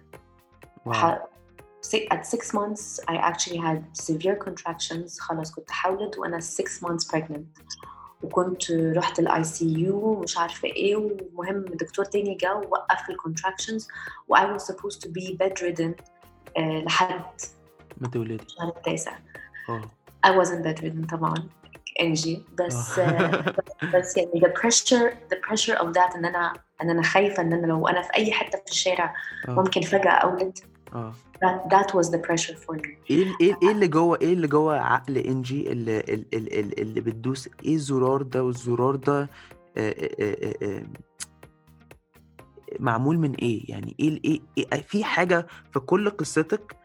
At 2.12 2.25
six 2.25 2.53
months 2.53 3.00
I 3.07 3.15
actually 3.15 3.57
had 3.57 3.79
severe 3.93 4.36
contractions. 4.36 5.19
خلاص 5.19 5.51
كنت 5.51 5.71
حاولت 5.71 6.17
وأنا 6.17 6.39
six 6.39 6.88
months 6.88 7.07
pregnant. 7.15 7.75
وكنت 8.24 8.71
رحت 8.71 9.19
ال 9.20 9.44
ICU 9.44 9.98
ومش 9.98 10.38
عارفة 10.38 10.67
إيه 10.67 10.95
ومهم 10.95 11.65
دكتور 11.65 12.05
تاني 12.05 12.36
جه 12.36 12.55
ووقف 12.55 13.09
ال 13.10 13.15
contractions 13.15 13.88
و 14.27 14.36
I 14.36 14.39
was 14.39 14.62
supposed 14.62 15.00
to 15.01 15.07
be 15.07 15.38
bedridden 15.38 16.03
آه، 16.57 16.79
لحد 16.86 17.41
ما 17.98 18.07
تولدي 18.07 18.43
الشهر 18.43 18.67
التاسع. 18.67 19.12
آه. 19.69 19.81
I 20.27 20.29
wasn't 20.29 20.63
bedridden 20.65 21.12
طبعا 21.12 21.50
إنجي. 22.01 22.43
بس 22.59 23.00
آه. 23.00 23.03
آه، 23.03 23.55
بس 23.93 24.17
يعني 24.17 24.31
the 24.36 24.50
pressure 24.62 25.13
the 25.33 25.38
pressure 25.50 25.77
of 25.79 25.88
that 25.93 26.15
إن 26.15 26.25
أنا 26.25 26.53
إن 26.81 26.89
أنا 26.89 27.03
خايفة 27.03 27.43
إن 27.43 27.53
أنا 27.53 27.65
لو 27.65 27.88
أنا 27.88 28.01
في 28.01 28.13
أي 28.15 28.31
حتة 28.31 28.59
في 28.65 28.71
الشارع 28.71 29.15
ممكن 29.48 29.81
فجأة 29.81 30.12
أولد. 30.12 30.59
That, 31.41 31.69
that 31.69 31.93
was 31.93 32.10
the 32.12 32.19
pressure 32.27 32.55
for 32.65 32.75
me. 32.75 32.89
إيه 33.10 33.25
إيه 33.41 33.58
إيه 33.63 33.72
اللي 33.72 33.88
جوه 33.88 34.17
إيه 34.22 34.34
اللي 34.34 34.48
جوه 34.48 34.79
عقل 34.79 35.17
انجي 35.17 35.72
اللي 35.72 36.00
اللي, 36.00 36.60
اللي, 36.60 37.01
بتدوس؟ 37.01 37.50
إيه 37.65 37.75
الزرار 37.75 38.22
ده 38.22 38.43
والزرار 38.43 38.96
ده 38.96 39.29
آه، 39.77 39.96
آه، 40.19 40.53
آه، 40.63 40.84
معمول 42.79 43.17
من 43.17 43.36
إيه؟ 43.36 43.72
يعني 43.72 43.96
إيه 44.00 44.19
إيه, 44.25 44.39
إيه 44.58 44.81
في 44.81 45.03
حاجة 45.03 45.48
في 45.74 45.79
كل 45.79 46.10
قصتك 46.10 46.75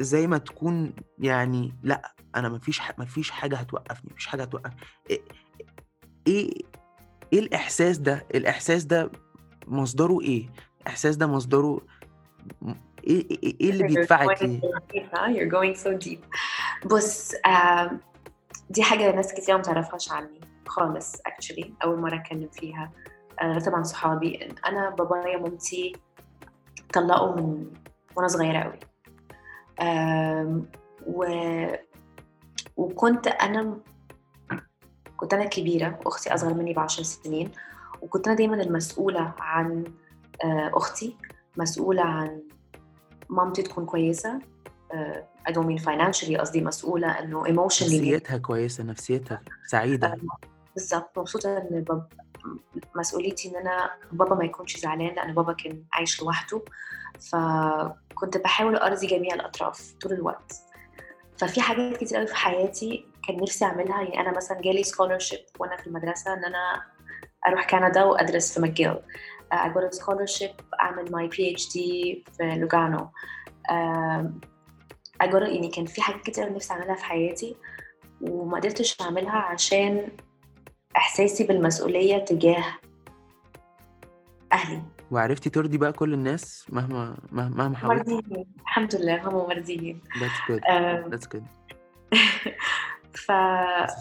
زي 0.00 0.26
ما 0.26 0.38
تكون 0.38 0.92
يعني 1.18 1.72
لأ 1.82 2.14
أنا 2.36 2.48
مفيش 2.48 2.80
ح- 2.80 2.98
مفيش 2.98 3.30
حاجة 3.30 3.56
هتوقفني 3.56 4.10
مفيش 4.12 4.26
حاجة 4.26 4.42
هتوقف 4.42 4.72
إيه 5.10 5.20
إيه 6.26 6.50
إيه 7.32 7.38
الإحساس 7.40 7.98
ده؟ 7.98 8.26
الإحساس 8.34 8.84
ده 8.84 9.10
مصدره 9.66 10.20
إيه؟ 10.20 10.48
الإحساس 10.82 11.16
ده 11.16 11.26
مصدره 11.26 11.80
إيه 13.06 13.30
إيه, 13.30 13.56
إيه 13.60 13.70
اللي 13.70 13.84
You're 13.84 13.86
بيدفعك? 13.86 14.38
You're 15.34 15.50
going 15.50 15.76
so 15.80 16.08
deep. 16.08 16.20
بص 16.86 17.32
دي 18.70 18.82
حاجة 18.82 19.12
ناس 19.16 19.34
كتير 19.34 19.56
ما 19.56 19.62
تعرفهاش 19.62 20.12
عني 20.12 20.40
خالص 20.66 21.16
actually 21.16 21.66
أول 21.84 22.00
مرة 22.00 22.16
أتكلم 22.16 22.48
فيها 22.52 22.90
آه، 23.40 23.58
طبعا 23.58 23.82
صحابي 23.82 24.54
أنا 24.66 24.90
بابايا 24.90 25.36
ومامتي 25.36 25.92
طلقوا 26.92 27.36
من 27.36 27.70
وأنا 28.16 28.28
صغيرة 28.28 28.58
قوي 28.58 28.78
و... 31.06 31.26
وكنت 32.76 33.26
أنا 33.26 33.78
كنت 35.16 35.34
أنا 35.34 35.44
كبيرة 35.44 36.00
وأختي 36.06 36.34
أصغر 36.34 36.54
مني 36.54 36.72
بعشر 36.72 37.02
سنين 37.02 37.50
وكنت 38.02 38.26
أنا 38.26 38.36
دايما 38.36 38.62
المسؤولة 38.62 39.34
عن 39.38 39.84
آه، 40.44 40.70
أختي 40.74 41.16
مسؤولة 41.56 42.02
عن 42.02 42.42
مامتي 43.34 43.62
تكون 43.62 43.86
كويسة. 43.86 44.38
آه، 44.92 45.28
I 45.48 45.52
don't 45.52 45.66
mean 45.66 45.82
financially 45.84 46.36
قصدي 46.40 46.60
مسؤولة 46.60 47.08
إنه 47.08 47.44
emotionally. 47.44 47.94
نفسيتها 47.94 48.38
كويسة 48.38 48.84
نفسيتها 48.84 49.40
سعيدة. 49.66 50.16
بالظبط. 50.74 51.18
مبسوطة 51.18 51.58
إن 51.58 51.80
باب... 51.80 52.08
مسؤوليتي 52.96 53.48
إن 53.50 53.56
أنا 53.56 53.90
بابا 54.12 54.34
ما 54.34 54.44
يكونش 54.44 54.76
زعلان 54.76 55.14
لأن 55.14 55.34
بابا 55.34 55.52
كان 55.52 55.84
عايش 55.92 56.22
لوحده. 56.22 56.62
فكنت 57.32 58.36
بحاول 58.36 58.76
أرضي 58.76 59.06
جميع 59.06 59.34
الأطراف 59.34 59.94
طول 60.02 60.12
الوقت. 60.12 60.52
ففي 61.38 61.60
حاجات 61.60 61.96
كتير 61.96 62.18
قوي 62.18 62.26
في 62.26 62.36
حياتي 62.36 63.06
كان 63.28 63.36
نفسي 63.36 63.64
أعملها. 63.64 64.02
يعني 64.02 64.20
أنا 64.20 64.36
مثلا 64.36 64.60
جالي 64.60 64.84
scholarship 64.84 65.60
وأنا 65.60 65.76
في 65.76 65.86
المدرسة 65.86 66.34
إن 66.34 66.44
أنا 66.44 66.82
أروح 67.46 67.66
كندا 67.70 68.04
وأدرس 68.04 68.54
في 68.54 68.60
ماجيل 68.60 68.96
I 69.56 69.68
got 69.68 69.94
a 69.94 70.00
scholarship 70.00 70.62
أعمل 70.80 71.08
my 71.08 71.34
PhD 71.34 71.72
في 72.36 72.54
لوجانو 72.56 73.10
um, 73.70 74.26
I 75.22 75.26
got 75.26 75.34
يعني 75.42 75.68
كان 75.68 75.86
في 75.86 76.02
حاجات 76.02 76.20
كتير 76.22 76.52
نفسي 76.52 76.72
أعملها 76.74 76.94
في 76.94 77.04
حياتي 77.04 77.56
وما 78.20 78.56
قدرتش 78.58 79.00
أعملها 79.00 79.36
عشان 79.36 80.08
إحساسي 80.96 81.44
بالمسؤولية 81.44 82.18
تجاه 82.18 82.64
أهلي. 84.52 84.82
وعرفتي 85.10 85.50
ترضي 85.50 85.78
بقى 85.78 85.92
كل 85.92 86.14
الناس 86.14 86.66
مهما 86.68 87.16
مهما 87.32 87.76
حاولتي؟ 87.76 88.14
مرضيين 88.14 88.46
الحمد 88.60 88.94
لله 88.94 89.28
هم 89.28 89.34
مرضيين 89.34 90.00
that's 90.14 90.50
good. 90.52 90.70
آم، 90.70 91.10
that's 91.10 91.26
good. 91.36 91.42
ف 93.26 93.32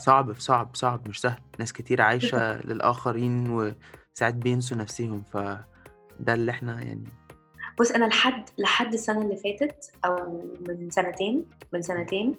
صعب 0.05 0.33
صعب 0.39 0.75
صعب 0.75 1.07
مش 1.09 1.21
سهل. 1.21 1.39
ناس 1.59 1.73
كتير 1.73 2.01
عايشة 2.01 2.53
للآخرين 2.67 3.49
وساعات 4.15 4.33
بينسوا 4.33 4.77
نفسهم 4.77 5.23
فده 5.33 6.33
اللي 6.33 6.51
إحنا 6.51 6.81
يعني 6.81 7.03
بص 7.79 7.91
أنا 7.91 8.05
لحد 8.05 8.49
لحد 8.57 8.93
السنة 8.93 9.21
اللي 9.21 9.35
فاتت 9.35 9.91
أو 10.05 10.41
من 10.67 10.89
سنتين 10.89 11.45
من 11.73 11.81
سنتين 11.81 12.35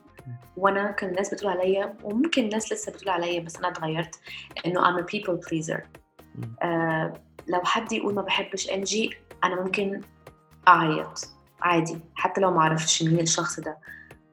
وأنا 0.56 0.90
كان 0.90 1.10
الناس 1.10 1.34
بتقول 1.34 1.52
عليا 1.52 1.94
وممكن 2.02 2.44
الناس 2.44 2.72
لسه 2.72 2.92
بتقول 2.92 3.08
عليا 3.08 3.40
بس 3.40 3.56
أنا 3.56 3.68
اتغيرت 3.68 4.20
إنه 4.66 4.80
I'm 4.82 5.02
a 5.02 5.04
people 5.04 5.48
pleaser. 5.48 5.80
آه 6.62 7.12
لو 7.48 7.60
حد 7.64 7.92
يقول 7.92 8.14
ما 8.14 8.22
بحبش 8.22 8.70
انجي 8.70 9.10
أنا 9.44 9.62
ممكن 9.62 10.00
أعيط 10.68 11.28
عادي 11.60 11.98
حتى 12.14 12.40
لو 12.40 12.50
ما 12.50 12.60
أعرفش 12.60 13.02
مين 13.02 13.20
الشخص 13.20 13.60
ده. 13.60 13.78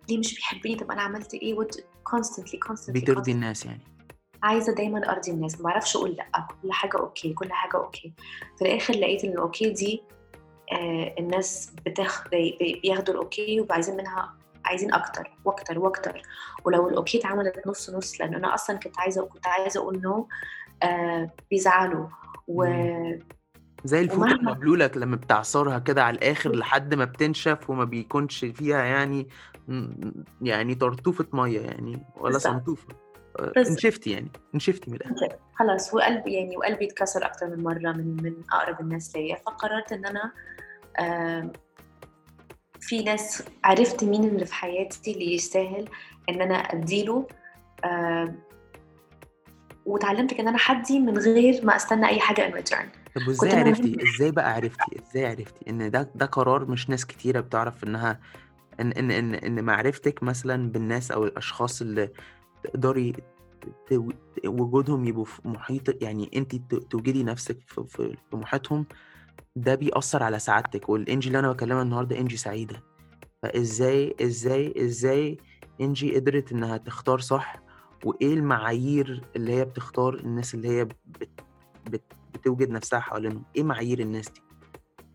ليه 0.09 0.17
مش 0.17 0.35
بيحبني 0.35 0.75
طب 0.75 0.91
أنا 0.91 1.01
عملت 1.01 1.33
إيه؟ 1.33 1.55
what 1.55 1.75
constantly 2.09 2.59
constantly, 2.71 2.91
بترضي. 2.91 3.31
الناس 3.31 3.65
يعني. 3.65 3.81
عايزة 4.43 4.75
دايما 4.75 5.11
أرضي 5.11 5.31
الناس 5.31 5.61
ما 5.61 5.63
بعرفش 5.69 5.95
أقول 5.95 6.11
لأ 6.11 6.47
كل 6.61 6.71
حاجة 6.71 6.97
okay 6.99 7.33
كل 7.33 7.51
حاجة 7.51 7.77
okay. 7.77 8.13
في 8.57 8.61
الآخر 8.61 8.93
لقيت 8.93 9.23
إن 9.23 9.37
okay 9.37 9.69
دي 9.69 10.03
آه 10.71 11.15
الناس 11.19 11.73
بتاخد 11.85 12.29
بياخدوا 12.83 13.13
ال 13.13 13.23
okay 13.23 13.61
وعايزين 13.69 13.97
منها 13.97 14.33
عايزين 14.65 14.93
أكتر 14.93 15.31
وأكتر 15.45 15.79
وأكتر. 15.79 16.21
ولو 16.65 16.89
ال 16.89 16.95
okay 16.95 17.17
اتعملت 17.19 17.67
نص 17.67 17.89
نص 17.89 18.21
لأن 18.21 18.35
أنا 18.35 18.53
أصلا 18.53 18.77
كنت 18.77 18.99
عايزة 18.99 19.25
كنت 19.25 19.47
عايزة 19.47 19.79
أقول 19.79 20.01
no 20.01 20.27
آه 20.83 21.31
بيزعلوا. 21.51 22.07
و 22.47 22.65
زي 23.85 24.01
الفوطة 24.01 24.21
ومهما- 24.21 24.35
المبلولة 24.35 24.91
لما 24.95 25.15
بتعصرها 25.15 25.79
كده 25.79 26.03
على 26.03 26.17
الآخر 26.17 26.51
لحد 26.55 26.93
ما 26.93 27.05
بتنشف 27.05 27.69
وما 27.69 27.83
بيكونش 27.83 28.45
فيها 28.45 28.83
يعني 28.83 29.27
يعني 30.41 30.75
طرطوفة 30.75 31.25
مية 31.33 31.59
يعني 31.61 32.05
ولا 32.17 32.33
بالظبط. 32.33 32.53
انشفتي 33.57 34.11
يعني 34.11 34.31
انشفتي 34.55 34.91
من 34.91 34.97
الآخر. 34.97 35.35
خلاص 35.59 35.93
وقلبي 35.93 36.33
يعني 36.33 36.57
وقلبي 36.57 36.85
اتكسر 36.85 37.25
أكتر 37.25 37.47
من 37.47 37.63
مرة 37.63 37.91
من 37.91 38.23
من 38.23 38.33
أقرب 38.53 38.81
الناس 38.81 39.15
ليا. 39.15 39.35
فقررت 39.35 39.91
إن 39.91 40.05
أنا 40.05 40.31
في 42.79 43.03
ناس 43.03 43.43
عرفت 43.63 44.03
مين 44.03 44.23
اللي 44.23 44.45
في 44.45 44.53
حياتي 44.53 45.11
اللي 45.11 45.33
يستاهل 45.33 45.89
إن 46.29 46.41
أنا 46.41 46.55
أديله 46.55 47.27
وتعلمت 49.85 50.33
إن 50.33 50.47
أنا 50.47 50.57
حدي 50.57 50.99
من 50.99 51.17
غير 51.17 51.65
ما 51.65 51.75
أستنى 51.75 52.07
أي 52.07 52.19
حاجة 52.19 52.47
ان 52.47 52.53
ريتيرن 52.53 52.89
طب 53.15 53.27
وإزاي 53.27 53.59
عرفتي؟ 53.59 53.97
إزاي 54.03 54.31
بقى 54.31 54.53
عرفتي؟ 54.53 54.99
إزاي 55.09 55.25
عرفتي 55.25 55.69
إن 55.69 55.91
ده 55.91 56.11
ده 56.15 56.25
قرار 56.25 56.65
مش 56.65 56.89
ناس 56.89 57.05
كتيرة 57.05 57.39
بتعرف 57.39 57.83
إنها 57.83 58.19
إن 58.79 58.91
إن 58.91 59.11
إن, 59.11 59.35
إن 59.35 59.63
معرفتك 59.63 60.23
مثلا 60.23 60.71
بالناس 60.71 61.11
أو 61.11 61.23
الأشخاص 61.23 61.81
اللي 61.81 62.09
تقدري 62.63 63.13
وجودهم 64.45 65.05
يبقوا 65.05 65.25
في 65.25 65.47
محيط 65.47 66.03
يعني 66.03 66.29
انت 66.35 66.55
توجدي 66.75 67.23
نفسك 67.23 67.57
في, 67.87 68.15
محيطهم 68.33 68.85
ده 69.55 69.75
بيأثر 69.75 70.23
على 70.23 70.39
سعادتك. 70.39 70.89
والإنجي 70.89 71.27
اللي 71.27 71.39
أنا 71.39 71.51
بكلمها 71.51 71.81
النهارده 71.81 72.19
إنجي 72.19 72.37
سعيدة. 72.37 72.83
فإزاي 73.43 74.15
إزاي 74.21 74.73
إزاي 74.85 75.37
إنجي 75.81 76.15
قدرت 76.15 76.51
إنها 76.51 76.77
تختار 76.77 77.19
صح؟ 77.19 77.55
وإيه 78.05 78.33
المعايير 78.33 79.23
اللي 79.35 79.53
هي 79.53 79.65
بتختار 79.65 80.13
الناس 80.13 80.53
اللي 80.53 80.67
هي 80.67 80.85
بت 80.85 81.29
بت 81.89 82.03
بتوجد 82.33 82.69
نفسها 82.69 82.99
حوالينهم؟ 82.99 83.43
إيه 83.55 83.63
معايير 83.63 83.99
الناس 83.99 84.29
دي؟ 84.29 84.41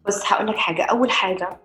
بس 0.06 0.32
هقول 0.32 0.46
لك 0.48 0.56
حاجة. 0.56 0.82
أول 0.84 1.10
حاجة 1.10 1.60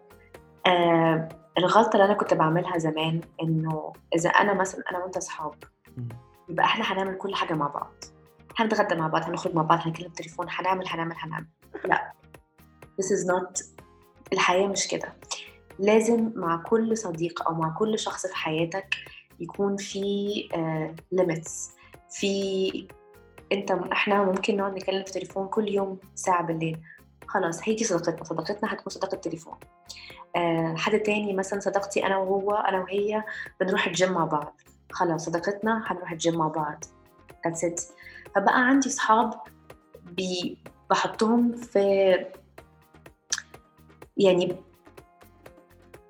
آه 0.68 1.30
الغلطة 1.58 1.94
اللي 1.94 2.06
أنا 2.06 2.14
كنت 2.14 2.34
بعملها 2.34 2.78
زمان 2.78 3.22
إنه 3.44 3.94
إذا 4.16 4.30
أنا 4.30 4.54
مثلا 4.54 4.84
أنا 4.92 5.00
وأنت 5.00 5.18
أصحاب. 5.18 5.54
يبقى 6.50 6.66
إحنا 6.66 6.86
هنعمل 6.94 7.18
كل 7.18 7.36
حاجة 7.36 7.54
مع 7.54 7.68
بعض. 7.68 7.94
هنتغدى 8.58 8.96
مع 8.96 9.08
بعض 9.08 9.24
هنخرج 9.24 9.56
مع 9.56 9.62
بعض 9.62 9.80
هنكلم 9.82 10.12
تليفون 10.12 10.48
هنعمل 10.50 10.88
هنعمل 10.88 11.16
هنعمل. 11.18 11.48
لا. 11.86 12.12
This 13.02 13.06
is 13.06 13.28
not 13.34 13.64
الحياة 14.34 14.68
مش 14.68 14.88
كده. 14.88 15.14
لازم 15.80 16.32
مع 16.36 16.58
كل 16.58 16.98
صديق 16.98 17.48
أو 17.48 17.54
مع 17.54 17.76
كل 17.80 18.00
شخص 18.00 18.28
في 18.28 18.36
حياتك 18.36 18.96
يكون 19.40 19.78
في 19.78 20.04
uh, 20.54 21.20
limits. 21.20 21.52
في 22.10 22.88
أنت 23.52 23.72
إحنا 23.72 24.24
ممكن 24.24 24.58
نقعد 24.58 24.76
نتكلم 24.76 25.04
في 25.04 25.12
تليفون 25.12 25.48
كل 25.48 25.68
يوم 25.68 26.00
ساعة 26.16 26.44
بالليل. 26.44 26.82
خلاص 27.28 27.60
هي 27.64 27.76
دي 27.76 27.84
صداقتنا. 27.84 28.24
صداقتنا 28.24 28.74
هتكون 28.74 28.90
صداقة 28.94 29.18
تليفون. 29.18 29.54
آه 29.54 30.21
حد 30.76 31.00
تاني 31.00 31.34
مثلا 31.34 31.60
صداقتي 31.60 32.06
أنا 32.06 32.18
وهو 32.18 32.52
أنا 32.52 32.80
وهي 32.80 33.24
بنروح 33.60 33.88
الجيم 33.88 34.12
مع 34.12 34.26
بعض. 34.26 34.62
خلاص 34.92 35.26
صداقتنا 35.26 35.84
هنروح 35.86 36.12
الجيم 36.12 36.38
مع 36.38 36.48
بعض. 36.48 36.84
That's 37.48 37.70
it. 37.70 37.82
فبقى 38.36 38.68
عندي 38.68 38.90
صحاب 38.90 39.34
بي 40.04 40.58
باحطهم 40.90 41.54
في 41.54 42.16
يعني 44.18 44.56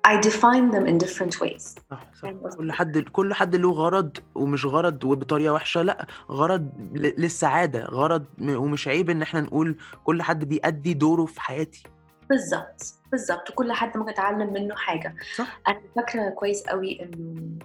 I 0.08 0.20
define 0.20 0.72
them 0.72 0.86
in 0.86 0.98
different 1.06 1.40
ways. 1.40 1.78
صح 1.90 2.06
صح؟ 2.22 2.30
كل 2.56 2.72
حد 2.72 2.98
كل 2.98 3.34
حد 3.34 3.56
له 3.56 3.70
غرض 3.72 4.18
ومش 4.34 4.66
غرض 4.66 5.04
وبطريقة 5.04 5.52
وحشة 5.52 5.82
لأ 5.82 6.06
غرض 6.30 6.70
للسعادة 6.94 7.84
غرض 7.84 8.24
ومش 8.40 8.88
عيب 8.88 9.10
إن 9.10 9.22
إحنا 9.22 9.40
نقول 9.40 9.76
كل 10.04 10.22
حد 10.22 10.44
بيأدي 10.44 10.94
دوره 10.94 11.24
في 11.26 11.40
حياتي. 11.40 11.82
بالظبط 12.28 12.94
بالظبط. 13.10 13.50
وكل 13.50 13.72
حد 13.72 13.96
ممكن 13.96 14.10
اتعلم 14.10 14.52
منه 14.52 14.74
حاجة. 14.74 15.14
صح. 15.36 15.60
أنا 15.68 15.80
فاكرة 15.96 16.30
كويس 16.30 16.62
قوي 16.62 17.02
إنه 17.02 17.58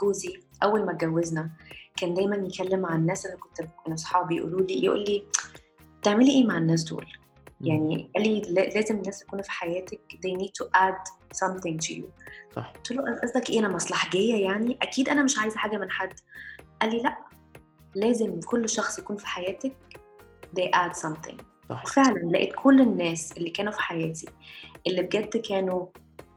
جوزي 0.00 0.40
أول 0.62 0.86
ما 0.86 0.92
اتجوزنا 0.92 1.50
كان 1.96 2.14
دايما 2.14 2.36
يكلم 2.36 2.86
عن 2.86 2.98
الناس. 3.00 3.26
اللي 3.26 3.36
كنت 3.36 3.56
كانوا 3.56 3.94
أصحابي 3.94 4.36
يقولوا 4.36 4.60
لي 4.60 4.84
يقول 4.84 5.04
لي 5.04 5.24
بتعملي 6.00 6.30
إيه 6.30 6.46
مع 6.46 6.58
الناس 6.58 6.84
دول. 6.84 7.06
يعني 7.60 8.10
قال 8.16 8.24
لي 8.28 8.40
لا- 8.40 8.60
لازم 8.68 8.96
الناس 8.96 9.22
يكونوا 9.22 9.44
في 9.44 9.50
حياتك. 9.50 10.00
they 10.12 10.40
need 10.42 10.50
to 10.64 10.68
add 10.80 11.12
something 11.36 11.86
to 11.86 11.94
you. 11.94 12.04
صح. 12.56 12.72
قلت 12.76 12.90
له 12.92 13.20
قصدك 13.22 13.50
إيه؟ 13.50 13.58
أنا 13.58 13.68
مصلحجيه 13.68 14.44
يعني؟ 14.44 14.78
أكيد 14.82 15.08
أنا 15.08 15.22
مش 15.22 15.38
عايزة 15.38 15.58
حاجة 15.58 15.76
من 15.76 15.90
حد. 15.90 16.12
قال 16.80 16.90
لي 16.90 17.02
لا 17.02 17.18
لازم 17.94 18.40
كل 18.40 18.68
شخص 18.68 18.98
يكون 18.98 19.16
في 19.16 19.26
حياتك 19.26 19.76
they 20.58 20.68
add 20.76 20.96
something. 20.96 21.51
صح 21.74 21.82
وفعلا 21.84 22.18
لقيت 22.18 22.52
كل 22.56 22.80
الناس 22.80 23.32
اللي 23.36 23.50
كانوا 23.50 23.72
في 23.72 23.80
حياتي 23.82 24.26
اللي 24.86 25.02
بجد 25.02 25.36
كانوا 25.36 25.86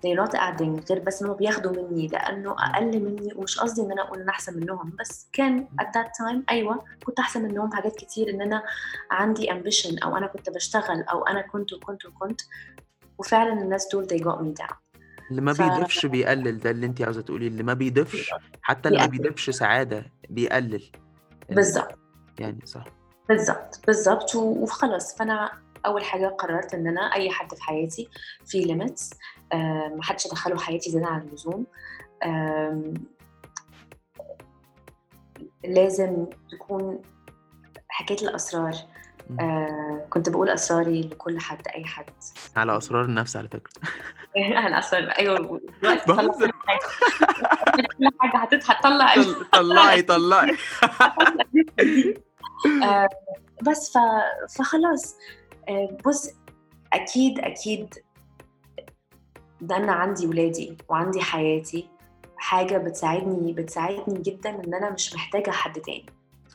they 0.05 0.17
not 0.19 0.31
adding 0.31 0.89
غير 0.91 0.99
بس 0.99 1.21
إنهم 1.21 1.35
بياخدوا 1.35 1.71
مني 1.89 2.07
لأنه 2.07 2.51
أقل 2.51 2.99
مني 3.03 3.33
ومش 3.35 3.59
قصدي 3.59 3.81
إن 3.81 3.91
أنا 3.91 4.01
أقول 4.01 4.21
أنا 4.21 4.29
أحسن 4.31 4.59
منهم 4.59 4.93
بس 4.99 5.29
كان 5.33 5.67
at 5.81 5.85
that 5.85 6.07
time 6.07 6.41
أيوه 6.49 6.83
كنت 7.05 7.19
أحسن 7.19 7.41
منهم 7.43 7.73
حاجات 7.73 7.95
كتير 7.95 8.29
إن 8.29 8.41
أنا 8.41 8.63
عندي 9.11 9.47
ambition 9.47 10.03
أو 10.03 10.17
أنا 10.17 10.27
كنت 10.27 10.49
بشتغل 10.49 11.01
أو 11.03 11.23
أنا 11.23 11.41
كنت 11.41 11.73
وكنت 11.73 12.05
وكنت 12.05 12.41
وفعلا 13.17 13.53
الناس 13.61 13.87
دول 13.91 14.07
they 14.07 14.21
got 14.23 14.37
me 14.39 14.63
down. 14.65 14.75
اللي 15.31 15.41
ما 15.41 15.53
ف- 15.53 15.61
بيضيفش 15.61 16.05
بيقلل 16.05 16.59
ده 16.59 16.69
اللي 16.71 16.85
انت 16.85 17.01
عاوزة 17.01 17.21
تقوليه 17.21 17.47
اللي 17.47 17.63
ما 17.63 17.73
بيضيفش 17.73 18.33
حتى 18.61 18.89
اللي 18.89 18.99
ما. 18.99 19.07
بيضيفش 19.07 19.49
سعادة 19.49 20.05
بيقلل. 20.29 20.83
ال- 21.49 21.55
بالظبط. 21.55 21.97
يعني 22.39 22.59
صح. 22.65 22.83
بالظبط 23.29 23.79
بالظبط 23.87 24.35
وخلاص. 24.35 25.17
فأنا 25.17 25.51
أول 25.85 26.03
حاجة 26.03 26.27
قررت 26.27 26.73
إن 26.73 26.87
أنا 26.87 27.01
أي 27.13 27.29
حد 27.31 27.53
في 27.53 27.63
حياتي 27.63 28.09
في 28.45 28.59
ليميتس 28.61 29.09
ما 29.53 29.99
حدش 30.03 30.25
ادخله 30.25 30.57
حياتي 30.59 30.91
زيادة 30.91 31.07
عن 31.07 31.21
اللزوم 31.21 31.65
لازم 35.63 36.25
تكون 36.51 37.01
حكاية 37.89 38.21
الأسرار. 38.21 38.73
آه، 39.39 40.05
كنت 40.09 40.29
بقول 40.29 40.49
أسراري 40.49 41.01
لكل 41.01 41.39
حد 41.39 41.67
أي 41.75 41.85
حد. 41.85 42.05
على 42.55 42.77
أسرار 42.77 43.05
النفس 43.05 43.35
على 43.37 43.47
فكرة. 43.47 43.71
أنا 44.67 44.79
أسرار 44.79 45.03
أيوه 45.03 45.37
دلوقتي. 45.37 46.05
كل 46.13 46.49
حاجة. 48.19 48.37
هتطلع 48.37 48.79
طلعي 48.81 50.01
طلعي. 50.01 50.57
آه، 52.83 53.09
بس 53.63 53.93
ف... 53.93 53.97
فخلاص 54.57 55.15
آه، 55.69 55.97
بص 56.05 56.29
أكيد 56.93 57.39
أكيد 57.39 57.93
ده 59.61 59.77
أنا 59.77 59.91
عندي 59.91 60.27
ولادي 60.27 60.77
وعندي 60.89 61.21
حياتي. 61.21 61.89
حاجة 62.37 62.77
بتساعدني 62.77 63.53
بتساعدني 63.53 64.21
جدا 64.21 64.49
إن 64.49 64.73
أنا 64.73 64.89
مش 64.89 65.15
محتاجة 65.15 65.51
حد 65.51 65.81
تاني. 65.81 66.05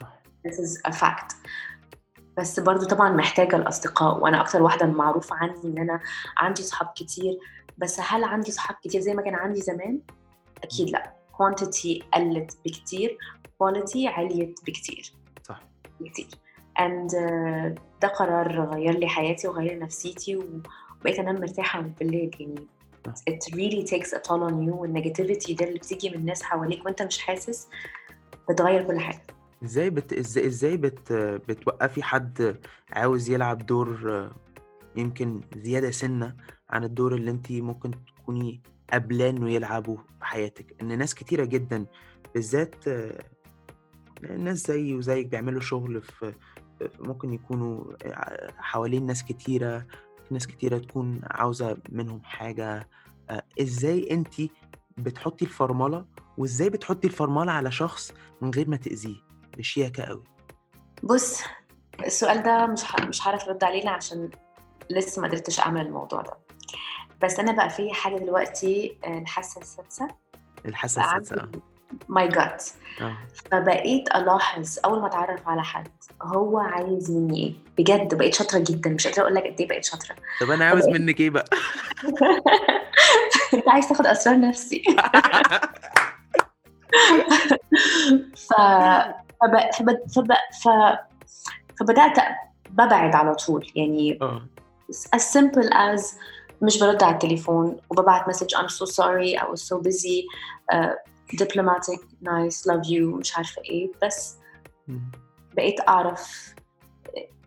صح 0.01 0.23
this 0.49 0.53
is 0.53 0.93
a 0.93 0.95
fact. 0.95 1.35
بس 2.37 2.61
برضو 2.61 2.85
طبعا 2.87 3.11
محتاجة 3.11 3.57
الأصدقاء 3.57 4.19
وأنا 4.19 4.41
أكتر 4.41 4.63
واحدة 4.63 4.87
معروفة 4.87 5.37
عني 5.37 5.65
إن 5.65 5.79
أنا 5.79 6.01
عندي 6.37 6.63
صحاب 6.63 6.89
كتير. 6.97 7.39
بس 7.79 8.01
هل 8.01 8.25
عندي 8.25 8.51
صحاب 8.51 8.77
كتير 8.83 9.01
زي 9.01 9.15
ما 9.15 9.23
كان 9.23 9.35
عندي 9.35 9.61
زمان؟ 9.61 10.01
أكيد 10.65 10.91
لأ. 10.91 11.13
Quantity 11.33 12.05
قلت 12.15 12.59
بكتير 12.65 13.19
quality 13.63 13.97
عليت 13.97 14.61
بكتير. 14.67 15.13
كتير 16.05 16.27
and 16.79 17.11
uh, 17.11 17.81
ده 18.03 18.09
قرار 18.09 18.75
غير 18.75 18.99
لي 18.99 19.09
حياتي 19.09 19.49
وغير 19.49 19.79
نفسيتي 19.79 20.37
وبقيت 20.37 21.19
أنام 21.19 21.35
مرتاحة 21.41 21.81
بالليل. 21.81 22.31
يعني 22.41 22.67
صح. 23.07 23.15
it 23.31 23.55
really 23.55 23.85
takes 23.91 24.13
a 24.13 24.19
toll 24.29 24.43
on 24.51 24.67
you 24.69 24.75
والنيجاتيفيتي 24.75 25.55
ده 25.55 25.67
اللي 25.67 25.79
بتيجي 25.79 26.11
من 26.11 26.15
الناس 26.17 26.43
حواليك 26.43 26.85
وأنت 26.87 27.03
مش 27.03 27.19
حاسس 27.19 27.69
بتغير 28.51 28.83
كل 28.83 28.99
حاجة. 29.01 29.23
إزاي 29.65 29.91
بت... 29.91 30.13
إزاي 30.13 30.47
إزاي 30.47 30.77
بت... 30.77 31.13
بتوقفي 31.49 32.03
حد 32.03 32.57
عاوز 32.93 33.31
يلعب 33.31 33.67
دور 33.67 33.99
آه، 34.09 34.31
يمكن 34.97 35.41
زيادة 35.57 35.91
سنة 35.91 36.37
عن 36.71 36.85
الدور 36.85 37.15
اللي 37.15 37.31
أنت 37.31 37.53
ممكن 37.53 37.91
تكوني 38.17 38.61
قابلاه 38.93 39.31
إنه 39.31 39.51
يلعبه 39.51 39.97
في 39.97 40.25
حياتك؟ 40.25 40.75
إن 40.83 40.99
ناس 40.99 41.15
كتيرة 41.15 41.45
جدا 41.45 41.87
بالذات 42.35 42.89
آه، 42.89 43.23
ناس 44.23 44.67
زيي 44.67 44.95
وزيك 44.95 45.27
بيعملوا 45.27 45.61
شغل 45.61 46.03
في 46.03 46.35
ممكن 46.99 47.33
يكونوا 47.33 47.85
آه، 48.05 48.53
حوالين 48.59 49.07
ناس 49.07 49.25
كتيرة 49.25 49.79
في 50.29 50.35
ناس 50.35 50.47
كتيرة 50.47 50.79
تكون 50.79 51.21
عاوزة 51.25 51.77
منهم 51.89 52.21
حاجة. 52.25 52.89
آه، 53.31 53.43
إزاي 53.61 54.11
انت 54.11 54.35
بتحطي 54.99 55.45
الفرملة 55.45 56.05
وإزاي 56.39 56.71
بتحطي 56.71 57.07
الفرملة 57.07 57.53
على 57.53 57.71
شخص 57.71 58.13
من 58.41 58.51
غير 58.51 58.69
ما 58.69 58.77
تأذيه؟ 58.77 59.17
بشياكة 59.59 60.03
قوي. 60.03 60.25
بص 61.03 61.43
السؤال 62.07 62.43
ده 62.43 62.67
مش 62.67 62.85
ح... 62.85 63.01
مش 63.09 63.27
هعرف 63.27 63.45
أرد 63.49 63.65
عليه 63.65 63.89
عشان 63.89 64.31
لسه 64.91 65.23
ما 65.23 65.29
قدرتش 65.29 65.61
أعمل 65.61 65.87
الموضوع 65.87 66.21
ده. 66.23 66.39
بس 67.23 67.39
أنا 67.39 67.53
بقى 67.53 67.71
في 67.71 67.93
حاجة 67.93 68.17
دلوقتي 68.17 68.99
آه، 69.05 69.19
الحاسه 69.19 69.61
السادسه 69.61 70.09
السادسة 71.03 71.43
عندي 71.43 71.61
ماي 72.09 72.29
جات 72.29 72.65
آه. 73.01 73.17
فبقيت 73.51 74.09
ألاحظ 74.09 74.79
أول 74.85 75.01
ما 75.01 75.07
أتعرف 75.07 75.49
على 75.49 75.63
حد 75.63 75.89
هو 76.23 76.59
عايز 76.59 77.11
مني. 77.11 77.43
إيه 77.45 77.55
بجد 77.79 78.15
بقيت 78.15 78.35
شاطرة 78.35 78.59
جدا. 78.59 78.91
مش 78.91 79.07
قادرة 79.07 79.23
أقول 79.23 79.35
لك 79.35 79.47
قد 79.47 79.61
إيه 79.61 79.69
بقيت 79.69 79.85
شاطرة. 79.85 80.17
طب 80.41 80.51
أنا 80.51 80.65
عاوز 80.65 80.89
منك 80.89 81.21
إيه 81.21 81.31
بقى؟ 81.31 81.45
انت 83.55 83.69
عايز 83.73 83.89
تاخد 83.89 84.07
أسرار 84.07 84.41
نفسي. 84.41 84.83
ف... 88.49 88.53
فب... 89.41 89.71
فب... 89.79 89.99
فب... 90.15 90.33
ف... 90.63 90.69
فبدأت 91.81 92.17
ببعد 92.71 93.15
على 93.15 93.35
طول. 93.35 93.73
يعني 93.77 94.19
آه. 94.23 94.43
as 95.17 95.21
simple 95.21 95.69
as 95.73 96.15
مش 96.63 96.79
برد 96.81 97.03
على 97.03 97.13
التليفون 97.13 97.77
وببعت 97.91 98.29
مسج 98.29 98.55
I'm 98.55 98.69
so 98.69 98.87
sorry 98.87 99.39
I 99.39 99.45
was 99.45 99.63
so 99.63 99.79
busy 99.79 100.25
uh, 100.75 100.95
diplomatic 101.37 102.01
nice 102.25 102.73
love 102.73 102.87
you 102.91 103.03
مش 103.03 103.37
عارفة 103.37 103.63
إيه 103.63 103.91
بس. 104.03 104.37
بقيت 105.55 105.81
أعرف 105.89 106.55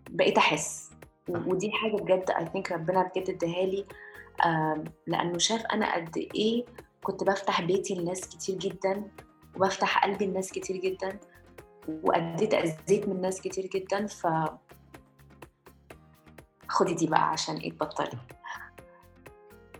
بقيت 0.10 0.38
أحس 0.38 0.89
صح. 1.34 1.48
ودي 1.48 1.72
حاجة 1.72 1.96
بجد 1.96 2.32
I 2.32 2.43
think 2.58 2.72
ربنا 2.72 3.04
بجد 3.15 3.30
اداها 3.30 3.65
لي 3.65 3.86
لأنه 5.08 5.38
شاف 5.38 5.65
أنا 5.65 5.96
قد 5.96 6.17
إيه 6.36 6.65
كنت 7.04 7.24
بفتح 7.24 7.62
بيتي 7.62 7.96
لناس 7.96 8.22
كتير 8.22 8.56
جدا 8.58 9.04
وبفتح 9.56 10.04
قلبي 10.06 10.26
لناس 10.26 10.52
كتير 10.52 10.78
جدا 10.78 11.19
وأديت 11.88 12.54
أذيت 12.54 13.08
من 13.08 13.22
ناس 13.22 13.41
كتير 13.41 13.65
جدا 13.67 14.08
ف 14.08 14.28
خدي 16.67 16.93
دي 16.93 17.08
بقى 17.08 17.30
عشان 17.30 17.58
إيه 17.58 17.72
تبطلي 17.72 18.17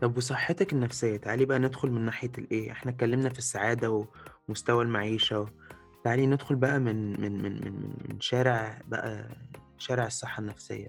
طب 0.02 0.18
وصحتك 0.18 0.74
النفسية؟ 0.74 1.18
تعالي 1.18 1.46
بقى 1.46 1.60
ندخل 1.60 1.92
من 1.92 2.02
ناحية 2.06 2.32
الإيه؟ 2.38 2.72
إحنا 2.72 2.92
اتكلمنا 2.92 3.30
في 3.30 3.38
السعادة 3.40 4.06
ومستوى 4.50 4.84
المعيشة. 4.84 5.40
و... 5.40 5.48
تعالي 6.04 6.26
ندخل 6.28 6.56
بقى 6.56 6.80
من 6.80 7.22
من 7.22 7.42
من 7.42 7.44
من 7.44 7.72
من, 7.72 7.94
من 8.10 8.20
شارع 8.22 8.82
بقى 8.88 9.30
شارع 9.78 10.06
الصحة 10.06 10.42
النفسية. 10.42 10.88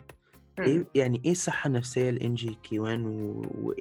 إيه 0.58 0.86
يعني 0.94 1.22
إيه 1.24 1.30
الصحة 1.32 1.68
النفسية 1.68 2.10
لإنجي 2.10 2.58
كيوان 2.62 3.06
و- 3.06 3.74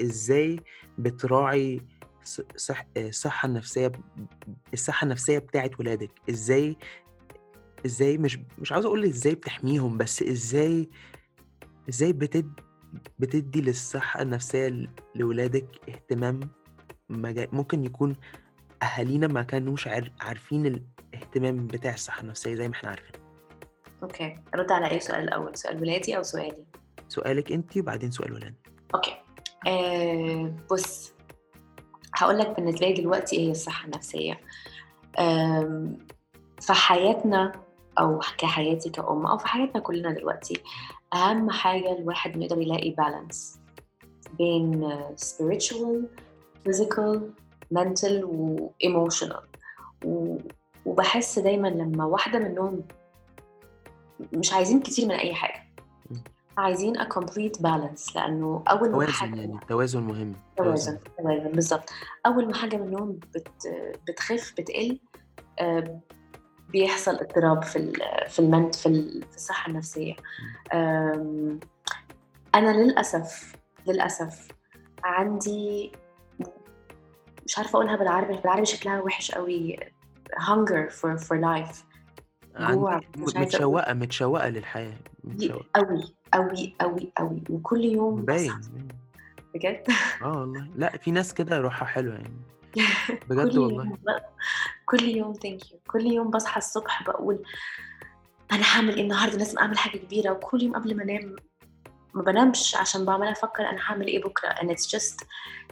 وازاي 0.00 0.60
بتراعي 0.98 1.80
ص- 2.24 2.40
صح 2.56 2.86
الصحة 2.96 3.46
النفسية 3.46 3.86
ب- 3.88 3.96
الصحة 4.72 5.04
النفسية 5.04 5.38
بتاعت 5.38 5.80
ولادك؟ 5.80 6.10
إزاي 6.30 6.76
إزاي 7.86 8.18
مش 8.18 8.38
مش 8.58 8.72
عاوز 8.72 8.84
أقول 8.86 9.04
إزاي 9.04 9.34
بتحميهم 9.34 9.98
بس 9.98 10.22
إزاي 10.22 10.88
إزاي 11.88 12.12
بتد 12.12 12.52
بتدي 13.18 13.60
للصحة 13.60 14.22
النفسية 14.22 14.88
لولادك 15.14 15.66
اهتمام 15.88 16.40
مجا- 17.08 17.48
ممكن 17.52 17.84
يكون 17.84 18.16
أهالينا 18.82 19.26
ما 19.26 19.42
كانوش 19.42 19.88
عار- 19.88 20.12
عارفين 20.20 20.66
الاهتمام 21.14 21.66
بتاع 21.66 21.94
الصحة 21.94 22.20
النفسية 22.22 22.54
زي 22.54 22.68
ما 22.68 22.74
إحنا 22.74 22.90
عارفين. 22.90 23.20
أوكي. 24.02 24.38
ارد 24.54 24.72
على 24.72 24.90
أي 24.90 25.00
سؤال 25.00 25.20
الأول؟ 25.24 25.56
سؤال 25.56 25.80
ولادي 25.82 26.16
أو 26.16 26.22
سؤالي؟ 26.22 26.64
سؤالك 27.08 27.52
أنت 27.52 27.76
وبعدين 27.76 28.10
سؤال 28.10 28.32
ولاد 28.32 28.54
أوكي. 28.94 29.14
آه 29.66 30.54
بص. 30.70 31.12
هقول 32.14 32.38
لك 32.38 32.56
بالنسبة 32.56 32.86
لي 32.86 32.92
دلوقتي 32.92 33.36
إيه 33.36 33.50
الصحة 33.50 33.84
النفسية. 33.86 34.40
آم، 35.18 35.98
في 36.60 36.72
حياتنا 36.72 37.52
أو 37.98 38.18
كحياتي 38.38 38.90
كأم 38.90 39.26
أو 39.26 39.38
في 39.38 39.46
حياتنا 39.48 39.80
كلنا 39.80 40.12
دلوقتي 40.12 40.62
أهم 41.14 41.50
حاجة 41.50 41.92
الواحد 41.98 42.36
يقدر 42.42 42.58
يلاقي 42.58 42.90
بالانس 42.90 43.60
بين 44.38 44.84
آه، 44.84 45.14
spiritual 45.16 46.06
physical 46.68 47.18
mental 47.74 48.24
و 48.24 48.70
emotional. 48.84 49.42
و... 50.04 50.38
وبحس 50.86 51.38
دايما 51.38 51.68
لما 51.68 52.04
واحدة 52.04 52.38
منهم 52.38 52.82
مش 54.32 54.52
عايزين 54.52 54.80
كتير 54.80 55.04
من 55.08 55.14
أي 55.14 55.34
حاجة. 55.34 55.64
مم. 56.10 56.20
عايزين 56.58 56.98
a 56.98 57.04
complete 57.04 57.60
balance 57.60 58.16
لأنه 58.16 58.62
أول 58.68 58.90
ما 58.90 58.96
توازن 58.96 59.12
حاجة 59.12 59.40
يعني 59.40 59.54
التوازن 59.54 60.02
مهم. 60.02 60.32
توازن 60.56 60.98
توازن. 61.18 61.48
بالظبط. 61.52 61.90
أول 62.26 62.46
ما 62.46 62.54
حاجة 62.54 62.76
منهم 62.76 63.12
بت... 63.34 63.48
بتخف 64.08 64.52
بتقل 64.58 64.98
آه، 65.58 66.00
بيحصل 66.68 67.14
اضطراب 67.16 67.62
في 67.64 67.92
في 68.28 68.38
المنت 68.38 68.74
في 68.74 68.86
ال- 68.86 69.24
في 69.30 69.36
الصحة 69.36 69.68
النفسية. 69.70 70.14
آم، 70.72 71.60
أنا 72.54 72.70
للأسف 72.70 73.54
للأسف 73.86 74.48
عندي 75.04 75.92
مش 77.46 77.58
عارفة 77.58 77.76
أقولها 77.76 77.96
بالعربي 77.96 78.36
بالعربي 78.36 78.66
شكلها 78.66 79.00
وحش 79.00 79.30
قوي. 79.32 79.76
hunger 80.34 80.90
for 80.90 81.18
for 81.20 81.36
life. 81.36 81.76
جوع 82.60 82.92
عندك 82.94 83.18
مش 83.18 83.34
م- 83.34 83.38
عايزة 83.38 83.38
أقول. 83.38 83.44
متشوقة 83.46 83.92
متشوقة 83.94 84.48
للحياة 84.48 84.96
دي 85.24 85.48
متشوقة. 85.48 85.66
قوي 85.74 86.14
قوي 86.34 86.74
قوي 86.80 87.12
قوي. 87.16 87.42
وكل 87.50 87.84
يوم 87.84 88.22
باين. 88.24 88.60
بجد؟ 89.54 89.82
آه 90.22 90.38
والله. 90.40 90.68
لأ 90.76 90.96
في 90.96 91.10
ناس 91.10 91.34
كده 91.34 91.58
روحها 91.58 91.86
حلوة 91.88 92.14
يعني. 92.14 92.36
بجد 93.28 93.56
والله. 93.58 93.96
كل 94.84 95.02
يوم 95.02 95.32
ثانك 95.32 95.72
يو 95.72 95.78
كل 95.90 96.06
يوم 96.06 96.30
بصحى 96.30 96.58
الصبح 96.58 97.02
بقول 97.02 97.42
أنا 98.52 98.62
هعمل 98.62 98.96
إيه 98.96 99.02
النهارده؟ 99.02 99.36
لازم 99.38 99.58
أعمل 99.58 99.78
حاجة 99.78 99.98
كبيرة. 99.98 100.30
وكل 100.32 100.62
يوم 100.62 100.74
قبل 100.74 100.96
ما 100.96 101.02
أنام 101.02 101.36
ما 102.14 102.22
بنامش 102.22 102.76
عشان 102.76 103.04
بعمل 103.04 103.28
أفكر 103.28 103.62
أنا 103.62 103.78
هعمل 103.80 104.06
إيه 104.06 104.22
بكرة. 104.22 104.48
And 104.48 104.70
it's 104.70 104.86
just 104.86 105.24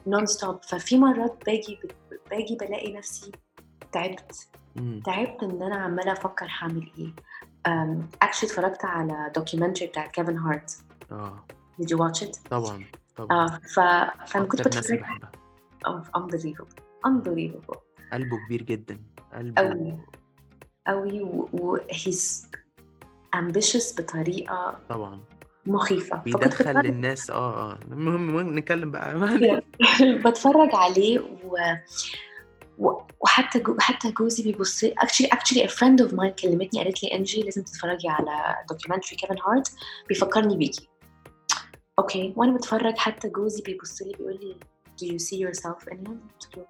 non 0.09 0.27
stop 0.27 0.69
ففي 0.69 0.99
مرات 0.99 1.43
باجي 1.47 1.79
باجي 2.31 2.57
بلاقي 2.61 2.93
نفسي 2.93 3.33
تعبت. 3.93 4.49
تعبت 5.05 5.43
إن 5.43 5.63
أنا 5.63 5.77
عمالة 5.77 6.13
أفكر 6.13 6.47
هعمل 6.51 6.91
إيه. 6.99 7.15
actually 8.23 8.51
اتفرجت 8.51 8.85
على 8.85 9.33
documentary 9.37 9.87
بتاع 9.87 10.07
كيفن 10.07 10.39
هارت 10.39 10.79
آه. 11.13 11.45
Did 11.81 11.85
you 11.85 11.99
watch 11.99 12.23
it? 12.27 12.49
طبعا 12.51 12.85
طبعا. 13.17 13.45
آه 13.45 13.61
ف... 13.75 13.81
فأنا 14.31 14.45
كنت 14.45 14.63
بتفرج 14.69 15.03
oh, 15.87 16.19
unbelievable. 16.19 16.83
Unbelievable. 17.07 17.79
قلبه 18.13 18.37
كبير 18.47 18.63
جدا 18.63 18.99
قلبه 19.35 19.63
قوي 19.63 19.99
قوي 20.87 21.23
و, 21.23 21.49
و 21.53 21.79
he's 21.79 22.47
ambitious 23.37 23.97
بطريقة 23.99 24.81
طبعا. 24.89 25.21
مخيفة. 25.67 26.17
فكنت 26.21 26.37
بيدخل 26.37 26.75
للناس 26.83 27.31
آه 27.31 27.73
آه. 27.73 27.79
المهم 27.93 28.59
نتكلم 28.59 28.91
بقى. 28.91 29.15
بتفرج 30.27 30.71
عليه 30.73 31.19
و... 31.19 31.57
و... 32.79 33.01
وحتى 33.21 33.59
جو... 33.59 33.77
حتى 33.81 34.11
جوزي 34.11 34.43
بيبص 34.43 34.85
actually 34.85 35.27
actually 35.27 35.63
a 35.63 35.69
friend 35.69 36.07
of 36.07 36.13
mine 36.13 36.43
كلمتني 36.43 36.83
قالت 36.83 37.03
لي 37.03 37.15
انجي 37.15 37.43
لازم 37.43 37.63
تتفرجي 37.63 38.09
على 38.09 38.57
documentary 38.71 39.17
كيفن 39.17 39.37
هارت 39.47 39.73
بيفكرني 40.09 40.57
بيكي 40.57 40.89
okay 41.99 42.33
وأنا 42.37 42.53
بتفرج 42.57 42.97
حتى 42.97 43.29
جوزي 43.29 43.63
بيبص 43.63 44.03
لي 44.03 44.13
بيقول 44.19 44.39
لي 44.43 44.57
do 45.03 45.13
you 45.13 45.19
see 45.19 45.39
yourself 45.39 45.93
in 45.93 45.97
him 45.97 46.11
قلت 46.41 46.57
له 46.57 46.67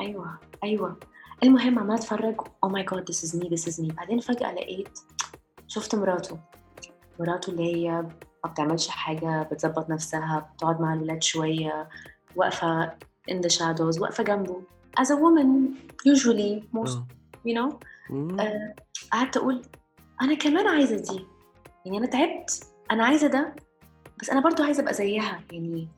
أيوه 0.00 0.38
أيوه. 0.64 0.96
المهم 1.42 1.78
عمالة 1.78 1.94
أتفرج 1.94 2.40
oh 2.40 2.68
my 2.68 2.84
god 2.92 3.00
this 3.00 3.18
is 3.24 3.34
me 3.40 3.48
this 3.48 3.72
is 3.72 3.80
me. 3.80 3.94
بعدين 3.94 4.20
فجأة 4.20 4.52
لقيت 4.52 4.98
شفت 5.68 5.94
مراته. 5.94 6.38
مراته 7.20 7.50
اللي 7.50 7.74
هي 7.76 7.90
ما 8.44 8.50
بتعملش 8.50 8.88
حاجة 8.88 9.42
بتظبط 9.42 9.90
نفسها 9.90 10.50
بتقعد 10.54 10.80
مع 10.80 10.94
الولاد 10.94 11.22
شوية 11.22 11.88
واقفة 12.36 12.86
in 13.30 13.34
the 13.34 13.50
shadows 13.58 14.00
واقفة 14.00 14.24
جنبه. 14.24 14.62
As 15.00 15.06
a 15.06 15.14
woman 15.16 15.76
usually 16.12 16.62
most 16.78 16.96
آه. 16.96 17.06
you 17.46 17.54
know. 17.54 17.74
آه، 18.40 18.74
قعدت 19.12 19.36
أقول 19.36 19.62
أنا 20.22 20.34
كمان 20.34 20.66
عايزة 20.66 20.96
دي. 20.96 21.26
يعني 21.86 21.98
أنا 21.98 22.06
تعبت. 22.06 22.64
أنا 22.90 23.04
عايزة 23.04 23.26
ده. 23.26 23.54
بس 24.20 24.30
أنا 24.30 24.40
برضو 24.40 24.62
عايزة 24.62 24.82
أبقى 24.82 24.94
زيها. 24.94 25.40
يعني 25.52 25.88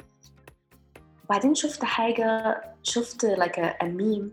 بعدين 1.30 1.54
شفت 1.54 1.84
حاجة 1.84 2.60
شفت 2.83 3.25
like 3.25 3.57
a, 3.57 3.83
a 3.83 3.87
meme 3.87 4.31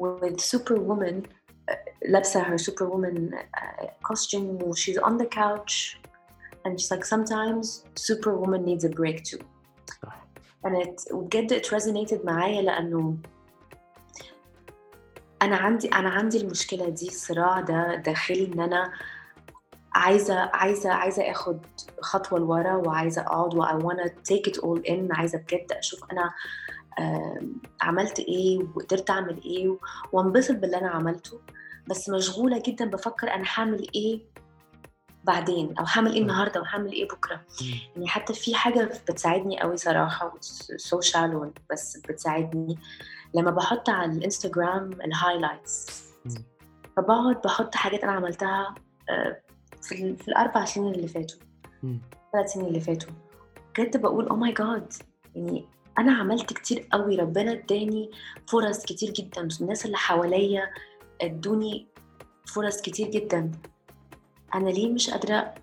with 0.00 0.40
superwoman 0.40 1.22
uh, 1.70 1.74
لابسة 2.08 2.42
her 2.44 2.58
superwoman 2.58 3.34
uh, 3.34 3.86
costume 4.12 4.62
و 4.64 4.74
she's 4.74 4.98
on 4.98 5.16
the 5.18 5.26
couch 5.26 5.96
and 6.64 6.80
she's 6.80 6.90
like 6.90 7.04
sometimes 7.04 7.84
superwoman 7.94 8.64
needs 8.64 8.84
a 8.84 8.88
break 8.88 9.22
too 9.24 9.42
صح 10.04 10.26
and 10.66 10.76
it 10.86 11.12
وبجد 11.14 11.52
it 11.60 11.66
resonated 11.66 12.24
معايا 12.24 12.62
لأنه 12.62 13.16
أنا 15.42 15.56
عندي 15.56 15.88
أنا 15.88 16.08
عندي 16.08 16.40
المشكلة 16.42 16.88
دي 16.88 17.08
الصراع 17.08 17.60
ده 17.60 17.94
داخلي 17.94 18.46
إن 18.46 18.60
أنا 18.60 18.92
عايزة 19.94 20.34
عايزة 20.38 20.90
عايزة 20.92 21.30
آخد 21.30 21.60
خطوة 22.00 22.38
لورا 22.38 22.74
وعايزة 22.74 23.22
أقعد 23.22 23.54
و 23.54 23.64
I 23.64 23.74
wanna 23.82 24.08
take 24.08 24.50
it 24.52 24.56
all 24.58 24.80
in 24.90 25.16
عايزة 25.18 25.38
بجد 25.38 25.72
أشوف 25.72 26.00
أنا 26.12 26.22
آم، 26.22 26.30
عملت 27.81 28.19
إيه 28.19 28.59
وقدرت 28.75 29.09
أعمل 29.09 29.41
إيه 29.43 29.77
وانبسط 30.11 30.55
باللي 30.55 30.77
أنا 30.77 30.89
عملته 30.89 31.39
بس 31.87 32.09
مشغولة 32.09 32.63
جدا 32.65 32.85
بفكر 32.85 33.33
أنا 33.33 33.43
هعمل 33.55 33.87
إيه 33.95 34.21
بعدين 35.23 35.77
أو 35.77 35.85
هعمل 35.87 36.07
إيه 36.07 36.15
صح. 36.15 36.21
النهاردة 36.21 36.59
أو 36.59 36.65
هعمل 36.65 36.91
إيه 36.91 37.07
بكرة 37.07 37.35
مم. 37.35 37.67
يعني 37.95 38.07
حتى 38.07 38.33
في 38.33 38.55
حاجة 38.55 38.83
بتساعدني 39.07 39.59
قوي 39.59 39.77
صراحة 39.77 40.33
so 40.77 41.01
shallow 41.01 41.53
بس 41.71 41.97
بتساعدني 41.97 42.77
لما 43.33 43.51
بحط 43.51 43.89
على 43.89 44.11
الإنستجرام 44.11 44.91
ال 44.91 45.00
highlights. 45.00 46.03
فبقعد 46.97 47.41
بحط 47.45 47.75
حاجات 47.75 48.03
أنا 48.03 48.11
عملتها 48.11 48.75
آه، 49.09 49.41
في, 49.81 50.15
في 50.15 50.27
الأربع 50.27 50.65
سنين 50.65 50.93
اللي 50.93 51.07
فاتوا. 51.07 51.39
ثلاث 52.33 52.53
سنين 52.53 52.65
اللي 52.65 52.79
فاتوا 52.79 53.13
بجد 53.77 54.01
بقول 54.01 54.27
oh 54.27 54.35
my 54.35 54.51
God 54.51 54.93
يعني 55.35 55.65
أنا 55.97 56.11
عملت 56.13 56.53
كتير 56.53 56.87
قوي 56.91 57.15
ربنا 57.15 57.51
اداني 57.51 58.11
فرص 58.47 58.85
كتير 58.85 59.09
جدا. 59.11 59.47
الناس 59.61 59.85
اللي 59.85 59.97
حواليا 59.97 60.69
ادوني 61.21 61.87
فرص 62.45 62.81
كتير 62.81 63.07
جدا. 63.07 63.51
أنا 64.55 64.69
ليه 64.69 64.91
مش 64.93 65.09
قادرة 65.09 65.53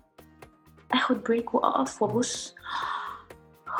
آخد 0.91 1.23
break 1.23 1.53
وأقف 1.53 2.01
وأبص 2.01 2.55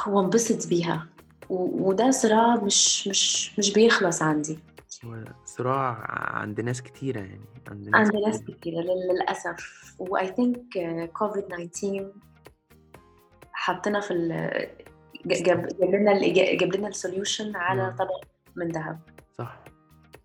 وأنبسط 0.07 0.67
بيها؟ 0.67 1.07
وده 1.49 2.11
صراع 2.11 2.55
مش 2.55 3.07
مش 3.07 3.59
مش 3.59 3.73
بيخلص 3.73 4.21
عندي. 4.21 4.59
صراع 5.45 5.97
عند 6.37 6.61
ناس 6.61 6.81
كتيرة 6.81 7.19
يعني 7.19 7.45
عند 7.67 7.89
ناس 7.89 7.95
عند 7.95 8.15
ناس 8.25 8.41
كتير 8.41 8.55
كتيرة 8.55 8.81
لل- 8.81 9.13
للأسف. 9.13 9.95
و 9.99 10.17
I 10.17 10.23
think 10.23 10.77
كوفيد 11.13 11.43
19 11.43 12.11
حطنا 13.53 13.99
في 13.99 14.13
جاب 15.25 15.67
جاب 15.79 15.95
لنا 15.95 16.27
جاب 16.33 16.75
لنا 16.75 16.87
ال 16.87 16.95
solution 16.95 17.55
على. 17.55 17.95
طبق 17.99 18.23
من 18.55 18.67
ذهب. 18.67 18.99
صح. 19.37 19.59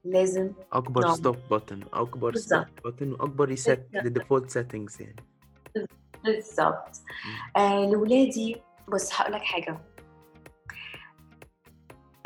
لازم 0.05 0.51
نعم. 0.75 1.15
stop 1.15 1.37
button 1.37 1.87
أكبر 1.93 2.35
stop 2.37 2.65
بالظبط. 2.65 2.67
button 2.87 3.21
وأكبر 3.21 3.45
reset. 3.45 3.87
لل 3.95 4.07
default 4.07 4.51
settings 4.51 5.03
يعني. 5.03 5.17
بالظبط. 6.25 7.01
آه 7.57 7.91
لولادي 7.91 8.57
بص 8.89 9.15
هقول 9.21 9.33
لك 9.33 9.43
حاجة. 9.43 9.79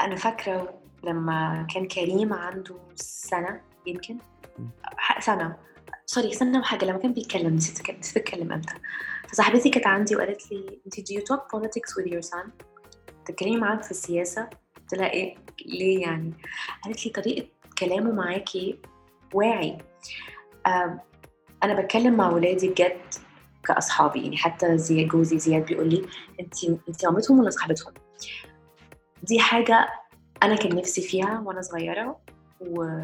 أنا 0.00 0.16
فاكرة 0.16 0.80
لما 1.04 1.66
كان 1.74 1.88
كريم 1.88 2.32
عنده 2.32 2.76
سنة 2.94 3.60
يمكن؟ 3.86 4.18
سنة. 5.20 5.56
سوري 6.06 6.32
سنة 6.34 6.58
وحاجة 6.58 6.84
لما 6.84 6.98
كان 6.98 7.12
بيتكلم 7.12 7.54
نسيت 7.54 7.90
نسيت 7.90 8.16
أتكلم 8.16 8.52
إمتى. 8.52 8.74
فصاحبتي 9.28 9.70
كانت 9.70 9.86
عندي 9.86 10.16
وقالت 10.16 10.52
لي 10.52 10.80
أنت 10.86 10.94
do 11.00 11.14
you 11.14 11.22
talk 11.22 11.40
politics 11.40 11.94
with 11.98 12.12
your 12.12 12.30
son؟ 12.30 12.48
تتكلمي 13.24 13.56
معاه 13.56 13.76
في 13.76 13.90
السياسة؟ 13.90 14.48
قلت 14.76 14.94
لها 14.94 15.10
إيه؟ 15.10 15.34
ليه 15.66 16.02
يعني؟ 16.02 16.32
قالت 16.84 17.06
لي 17.06 17.12
طريقة 17.12 17.48
كلامه 17.78 18.12
معاكي 18.12 18.78
واعي 19.34 19.78
أنا 21.62 21.80
بتكلم 21.80 22.16
مع 22.16 22.30
ولادي 22.30 22.68
بجد 22.68 23.00
كأصحابي 23.64 24.22
يعني 24.22 24.36
حتى 24.36 24.78
زي 24.78 25.04
جوزي 25.04 25.38
زياد 25.38 25.64
بيقول 25.66 25.88
لي 25.90 26.06
أنت 26.40 26.54
أنت 26.88 27.06
مامتهم 27.06 27.38
ولا 27.40 27.50
صاحبتهم؟ 27.50 27.94
دي 29.22 29.40
حاجة 29.40 29.88
أنا 30.42 30.54
كان 30.56 30.76
نفسي 30.76 31.02
فيها 31.02 31.40
وأنا 31.40 31.60
صغيرة 31.62 32.20
و... 32.60 32.98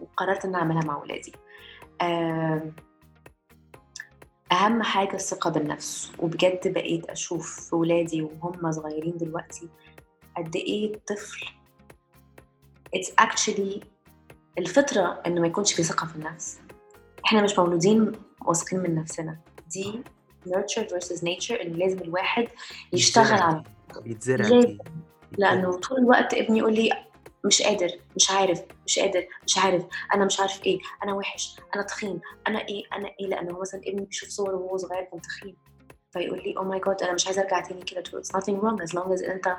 وقررت 0.00 0.44
إن 0.44 0.54
أعملها 0.54 0.82
مع 0.84 0.96
ولادي 1.02 1.32
آم، 2.02 2.72
أهم 4.52 4.82
حاجة 4.82 5.14
الثقة 5.14 5.50
بالنفس. 5.50 6.12
وبجد 6.18 6.72
بقيت 6.72 7.10
أشوف 7.10 7.68
في 7.68 7.76
ولادي 7.76 8.22
وهم 8.22 8.72
صغيرين 8.72 9.16
دلوقتي 9.16 9.68
قد 10.36 10.56
إيه 10.56 10.94
الطفل 10.94 11.46
it's 12.96 13.24
actually 13.24 13.84
الفطرة 14.58 15.22
إنه 15.26 15.40
ما 15.40 15.46
يكونش 15.46 15.72
في 15.72 15.82
ثقة 15.82 16.06
في 16.06 16.16
النفس. 16.16 16.58
إحنا 17.26 17.42
مش 17.42 17.58
مولودين 17.58 18.12
واثقين 18.46 18.80
من 18.80 18.94
نفسنا. 18.94 19.38
دي 19.70 20.02
nurture 20.48 20.88
versus 20.88 21.20
nature 21.22 21.60
إن 21.60 21.72
لازم 21.72 21.98
الواحد 21.98 22.48
يشتغل 22.92 23.42
على 23.42 23.62
لازم. 24.02 24.78
لأنه 25.38 25.70
بيتزرع 25.70 25.80
طول 25.80 25.98
الوقت 25.98 26.34
ابني 26.34 26.58
يقول 26.58 26.74
لي 26.74 27.07
مش 27.44 27.62
قادر 27.62 27.90
مش 28.16 28.30
عارف 28.30 28.62
مش 28.86 28.98
قادر 28.98 29.26
مش 29.46 29.58
عارف 29.58 29.84
أنا 30.14 30.24
مش 30.24 30.40
عارف 30.40 30.66
إيه 30.66 30.78
أنا 31.04 31.14
وحش 31.14 31.60
أنا 31.74 31.82
تخين 31.82 32.20
أنا 32.46 32.58
إيه 32.68 32.82
أنا 32.92 33.08
إيه 33.20 33.26
لأنه 33.26 33.60
مثلا 33.60 33.80
ابني 33.86 34.04
بيشوف 34.04 34.28
صور 34.28 34.54
وهو 34.54 34.76
صغير 34.76 35.02
كان 35.04 35.20
تخين. 35.20 35.56
فيقول 36.12 36.38
لي 36.38 36.54
أو 36.56 36.64
ماي 36.64 36.80
جاد 36.86 37.02
أنا 37.02 37.12
مش 37.12 37.26
عايز 37.26 37.38
أرجع 37.38 37.60
تاني 37.60 37.82
كده 37.82 38.00
تقول 38.00 38.24
it's 38.24 38.28
nothing 38.28 38.60
wrong 38.62 38.88
as 38.88 38.94
long 38.94 39.18
as 39.18 39.30
أنت 39.30 39.56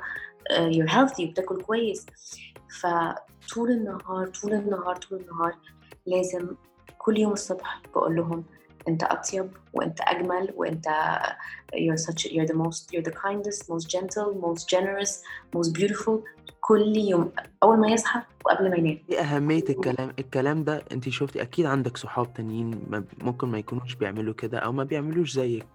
you're 0.50 0.90
healthy 0.90 1.20
وبتاكل 1.20 1.62
كويس. 1.62 2.06
فطول 2.80 3.70
النهار 3.70 4.26
طول 4.42 4.52
النهار 4.52 4.96
طول 4.96 5.20
النهار 5.20 5.56
لازم 6.06 6.56
كل 6.98 7.18
يوم 7.18 7.32
الصبح 7.32 7.82
بقول 7.94 8.16
لهم 8.16 8.44
أنت 8.88 9.02
أطيب 9.02 9.50
وأنت 9.72 10.00
أجمل 10.00 10.52
وأنت 10.56 10.86
you're 11.74 12.02
such 12.06 12.26
you're 12.26 12.46
the 12.46 12.54
most 12.54 12.92
you're 12.92 13.10
the 13.10 13.16
kindest 13.26 13.68
most 13.70 13.86
gentle 13.90 14.34
most 14.48 14.68
generous 14.68 15.22
most 15.54 15.72
beautiful. 15.78 16.16
كل 16.70 16.96
يوم 16.96 17.32
أول 17.62 17.78
ما 17.80 17.88
يصحى 17.88 18.20
وقبل 18.46 18.70
ما 18.70 18.76
ينام. 18.76 18.98
إيه 19.10 19.20
أهمية 19.20 19.64
الكلام 19.70 20.12
الكلام 20.18 20.64
ده 20.64 20.84
انت 20.92 21.08
شفتي 21.08 21.42
أكيد 21.42 21.66
عندك 21.66 21.96
صحاب 21.96 22.34
تانيين 22.34 22.80
ممكن 23.22 23.48
ما 23.48 23.58
يكونوش 23.58 23.94
بيعملوا 23.94 24.34
كده 24.34 24.58
أو 24.58 24.72
ما 24.72 24.84
بيعملوش 24.84 25.32
زيك. 25.32 25.66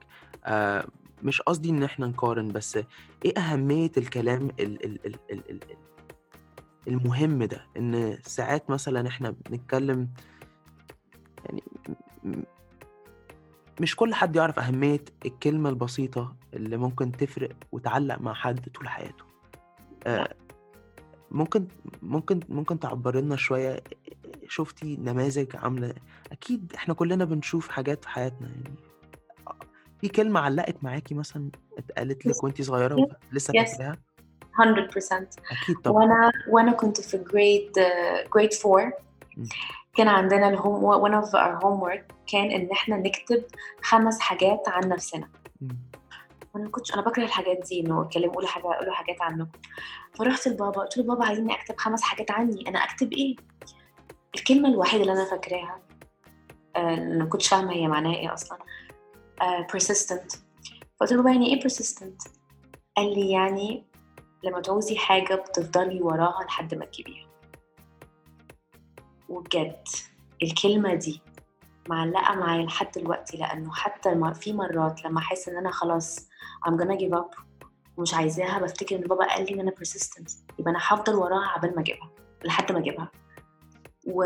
آه 0.45 0.85
مش 1.23 1.41
قصدي 1.41 1.69
إن 1.69 1.83
إحنا 1.83 2.07
نقارن 2.07 2.47
بس 2.51 2.79
إيه 3.25 3.37
أهمية 3.37 3.91
الكلام 3.97 4.47
ال 4.59 4.85
ال 4.85 5.05
ال 5.05 5.15
ال 5.31 5.39
ال 5.49 5.63
ال- 5.63 5.77
المهم 6.87 7.43
ده؟ 7.43 7.65
إن 7.77 8.17
ساعات 8.23 8.69
مثلا 8.69 9.07
إحنا 9.07 9.35
بنتكلم 9.49 10.07
يعني 11.45 11.63
مش 13.81 13.95
كل 13.95 14.13
حد 14.13 14.35
يعرف 14.35 14.59
أهمية 14.59 15.01
الكلمة 15.25 15.69
البسيطة 15.69 16.35
اللي 16.53 16.77
ممكن 16.77 17.11
تفرق 17.11 17.51
وتعلق 17.71 18.21
مع 18.21 18.33
حد 18.33 18.69
طول 18.69 18.87
حياته. 18.89 19.23
آه 20.07 20.33
ممكن 21.31 21.67
ممكن 22.01 22.39
ممكن 22.49 22.79
تعبر 22.79 23.15
لنا 23.15 23.35
شوية 23.35 23.83
شفتي 24.47 24.97
نماذج 25.01 25.55
عاملة 25.55 25.93
أكيد 26.31 26.71
إحنا 26.75 26.93
كلنا 26.93 27.25
بنشوف 27.25 27.69
حاجات 27.69 28.03
في 28.03 28.09
حياتنا 28.09 28.47
يعني 28.47 28.75
في 30.01 30.07
كلمة 30.09 30.39
علقت 30.39 30.75
معاكي 30.83 31.15
مثلا 31.15 31.49
اتقالت 31.77 32.25
لك 32.25 32.35
Yes. 32.35 32.43
ولسه 32.43 33.53
Yes. 33.53 33.69
فاكراها 33.69 33.97
100% 34.59 35.29
أكيد 35.51 35.77
طبعا 35.83 35.97
وأنا 36.03 36.31
وأنا 36.49 36.71
كنت 36.71 37.01
في 37.01 37.17
grade 37.17 37.71
grade 38.35 38.49
4 38.65 38.93
مم. 39.37 39.45
كان 39.97 40.07
عندنا 40.07 40.49
ال 40.49 40.60
home 40.60 41.03
one 41.07 41.23
of 41.25 41.29
our 41.29 41.63
homework 41.63 42.13
كان 42.31 42.51
إن 42.51 42.69
إحنا 42.71 42.97
نكتب 42.97 43.43
خمس 43.81 44.19
حاجات 44.19 44.63
عن 44.67 44.89
نفسنا 44.89 45.27
مم. 45.61 45.77
وأنا 46.55 46.65
ما 46.65 46.71
كنتش 46.71 46.93
أنا 46.93 47.01
بكره 47.01 47.23
الحاجات 47.23 47.57
دي 47.69 47.79
إنه 47.79 48.01
اتكلم 48.01 48.31
قولوا 48.31 48.49
حاجة 48.49 48.63
قولوا 48.63 48.93
حاجات 48.93 49.21
عنكم 49.21 49.59
فرحت 50.13 50.47
لبابا 50.47 50.81
قلت 50.81 50.97
له 50.97 51.03
بابا 51.03 51.25
عايزيني 51.25 51.53
أكتب 51.53 51.77
خمس 51.77 52.01
حاجات 52.01 52.31
عني. 52.31 52.69
أنا 52.69 52.79
أكتب 52.79 53.13
إيه؟ 53.13 53.35
الكلمة 54.35 54.69
الوحيدة 54.69 55.01
اللي 55.01 55.13
أنا 55.13 55.25
فاكراها 55.25 55.81
آه، 56.75 56.93
أنا 56.93 57.23
ما 57.23 57.29
كنتش 57.29 57.47
فاهمة 57.47 57.73
هي 57.73 57.87
معناها 57.87 58.15
إيه 58.15 58.33
أصلا. 58.33 58.57
آه، 59.41 59.67
persistent. 59.73 60.37
فقلت 60.99 61.11
له 61.11 61.17
بابا 61.17 61.31
يعني 61.31 61.53
إيه 61.53 61.59
persistent 61.61 62.31
قال 62.97 63.13
لي 63.13 63.31
يعني 63.31 63.85
لما 64.43 64.61
تعوزي 64.61 64.97
حاجة 64.97 65.35
بتفضلي 65.35 66.01
وراها 66.01 66.43
لحد 66.43 66.75
ما 66.75 66.85
تجيبيها. 66.85 67.27
وبجد 69.29 69.83
الكلمة 70.43 70.93
دي 70.93 71.21
معلقة 71.89 72.35
معايا 72.35 72.65
لحد 72.65 72.91
دلوقتي 72.91 73.37
لأنه 73.37 73.73
حتى 73.73 74.33
في 74.33 74.53
مرات 74.53 75.05
لما 75.05 75.19
أحس 75.19 75.49
إن 75.49 75.57
أنا 75.57 75.71
خلاص 75.71 76.27
I'm 76.67 76.73
gonna 76.77 76.97
give 76.99 77.17
up. 77.19 77.41
ومش 77.97 78.13
عايزاها 78.13 78.59
بفتكر 78.59 78.95
إن 78.95 79.01
بابا 79.01 79.25
قال 79.25 79.45
لي 79.45 79.53
إن 79.53 79.59
أنا 79.59 79.71
persistent. 79.71 80.33
يبقى 80.59 80.71
أنا 80.71 80.79
هفضل 80.81 81.15
وراها 81.15 81.47
عبال 81.47 81.75
ما 81.75 81.81
أجيبها 81.81 82.09
لحد 82.45 82.71
ما 82.71 82.79
أجيبها. 82.79 83.11
و 84.07 84.25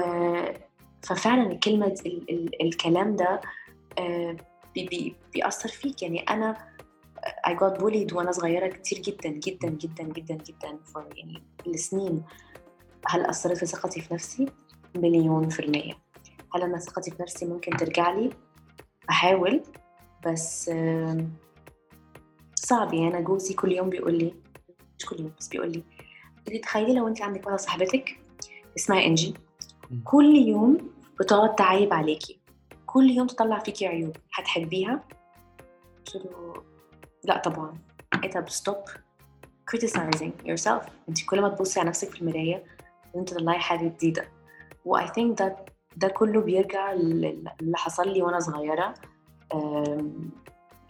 ففعلا 1.04 1.52
الكلمة 1.52 1.86
ال... 2.06 2.30
ال... 2.30 2.62
الكلام 2.62 3.16
ده 3.16 3.42
آه، 4.00 4.36
بي... 4.76 4.88
بي... 4.88 5.16
بيأثر 5.34 5.70
فيك. 5.70 6.02
يعني 6.04 6.20
أنا 6.20 6.70
I 7.48 7.52
got 7.52 7.80
bullied 7.82 8.14
وأنا 8.14 8.32
صغيرة 8.32 8.68
كتير 8.68 9.00
جدا 9.00 9.30
جدا 9.30 9.70
جدا 9.70 10.04
جدا 10.04 10.36
جدا 10.36 10.80
for 10.94 11.02
يعني 11.18 11.44
لسنين. 11.68 12.24
هل 13.08 13.26
أثرت 13.26 13.58
في 13.58 13.66
ثقتي 13.66 14.02
في 14.02 14.14
نفسي؟ 14.14 14.46
مليون 14.96 15.50
في 15.50 15.60
المية. 15.60 15.94
هل 16.56 16.62
أنا 16.62 16.78
ثقتي 16.80 17.12
في 17.12 17.22
نفسي 17.22 17.46
ممكن 17.46 17.78
ترجع 17.78 18.12
لي؟ 18.12 18.30
أحاول 19.10 19.64
بس 20.26 20.70
آم، 20.70 21.34
صعب 22.70 22.94
يعني 22.94 23.08
أنا 23.08 23.20
جوزي 23.22 23.54
كل 23.54 23.72
يوم 23.72 23.90
بيقول 23.90 24.18
لي 24.18 24.34
مش 25.00 25.06
كل 25.06 25.20
يوم 25.20 25.32
بس 25.40 25.48
بيقول 25.48 25.84
لي 26.48 26.60
تخيلي 26.60 26.94
لو 26.94 27.08
أنت 27.08 27.22
عندك 27.22 27.42
واحدة 27.46 27.58
صاحبتك؟ 27.58 28.20
اسمها 28.78 29.06
إنجي. 29.06 29.34
مم. 29.92 30.02
كل 30.06 30.36
يوم 30.36 30.90
بتقعد 31.20 31.56
تعايب 31.56 31.94
عليكي. 31.94 32.40
كل 32.86 33.10
يوم 33.10 33.28
تطلع 33.28 33.60
فيكي 33.60 33.88
عيوب. 33.88 34.16
هتحبيها؟ 34.34 35.04
قلت 35.98 36.16
له 36.16 36.54
لا 37.24 37.38
طبعا. 37.38 37.74
إيه 38.24 38.32
طب 38.32 38.46
stop 38.50 38.90
criticizing 39.72 40.46
yourself. 40.48 40.90
أنت 41.10 41.26
كل 41.30 41.42
ما 41.42 41.50
تبصي 41.50 41.80
على 41.80 41.90
نفسك 41.90 42.10
في 42.10 42.22
المراية 42.22 42.64
أنت 43.16 43.30
تطلعي 43.30 43.60
حاجة 43.60 43.88
جديدة. 43.88 44.28
و 44.86 44.98
I 45.00 45.06
think 45.08 45.44
that 45.44 45.52
ده 45.98 46.08
كله 46.08 46.42
بيرجع 46.42 46.94
لل- 46.94 47.50
اللي 47.62 47.78
حصل 47.78 48.14
لي 48.14 48.22
وأنا 48.22 48.40
صغيرة. 48.40 48.94
أم، 49.54 50.30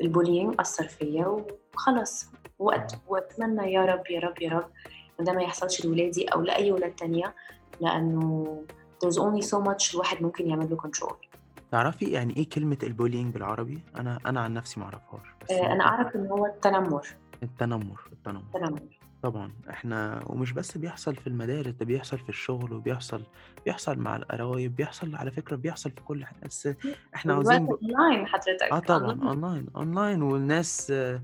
البولينج 0.01 0.55
أثر 0.59 0.87
فيا 0.87 1.45
وخلاص 1.79 2.29
وقت 2.59 2.99
وأتمنى 3.07 3.73
يا 3.73 3.85
رب 3.85 4.03
يا 4.09 4.19
رب 4.19 4.41
يا 4.41 4.49
رب 4.49 4.69
ده 5.19 5.33
ما 5.33 5.41
يحصلش 5.41 5.85
لولادي 5.85 6.25
أو 6.27 6.41
لأي 6.41 6.71
ولاد 6.71 6.91
تانية 6.95 7.35
لأنه 7.81 8.61
there's 9.05 9.15
only 9.17 9.45
so 9.45 9.57
much 9.67 9.93
الواحد 9.93 10.21
ممكن 10.21 10.49
يعمل 10.49 10.69
له 10.69 10.77
control. 10.77 11.13
تعرفي 11.71 12.05
يعني 12.05 12.37
إيه 12.37 12.49
كلمة 12.49 12.77
ال 12.84 12.89
bullying 12.89 13.34
بالعربي؟ 13.33 13.79
أنا 13.95 14.19
أنا 14.25 14.41
عن 14.41 14.53
نفسي 14.53 14.79
معرفهاش 14.79 15.27
بس 15.43 15.51
أه، 15.51 15.59
أنا 15.59 15.69
ممكن 15.73 15.81
أعرف 15.81 16.15
إن 16.15 16.27
هو 16.27 16.45
التنمر. 16.45 17.07
التنمر 17.43 17.99
التنمر. 18.11 18.43
التنمر. 18.55 18.79
طبعا 19.23 19.51
إحنا 19.69 20.23
ومش 20.25 20.51
بس 20.51 20.77
بيحصل 20.77 21.15
في 21.15 21.27
المدارس 21.27 21.73
ده 21.73 21.85
بيحصل 21.85 22.17
في 22.17 22.29
الشغل 22.29 22.73
وبيحصل 22.73 23.23
بيحصل 23.65 23.99
مع 23.99 24.15
القرايب 24.15 24.75
بيحصل 24.75 25.15
على 25.15 25.31
فكرة 25.31 25.55
بيحصل 25.55 25.91
في 25.91 26.01
كل 26.01 26.25
حاجة 26.25 26.37
بس 26.45 26.69
إحنا 27.15 27.33
عاوزين 27.33 27.65
ب... 27.65 27.69
أونلاين 27.69 28.27
حضرتك 28.27 28.71
آه 28.71 28.79
طبعا 28.79 29.11
online 29.23 29.67
online 29.75 30.21
والناس 30.21 30.91
آه، 30.91 31.21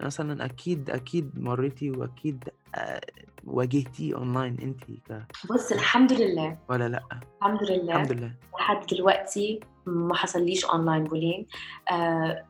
مثلا 0.00 0.44
أكيد 0.44 0.90
أكيد 0.90 1.30
مريتي 1.38 1.90
وأكيد 1.90 2.44
آه، 2.74 3.00
واجهتي 3.44 4.14
أونلاين 4.14 4.56
انت 4.62 4.84
ك... 4.84 5.22
بص 5.50 5.72
الحمد 5.72 6.12
لله. 6.12 6.58
ولا 6.68 6.88
لأ؟ 6.88 7.02
الحمد 7.42 7.62
لله. 7.62 7.94
الحمد 7.96 8.12
لله. 8.12 8.32
لحد 8.60 8.86
دلوقتي 8.86 9.60
ما 9.86 10.14
حصليش 10.14 10.64
online 10.64 11.04
bullying 11.04 11.46
آه 11.92 12.44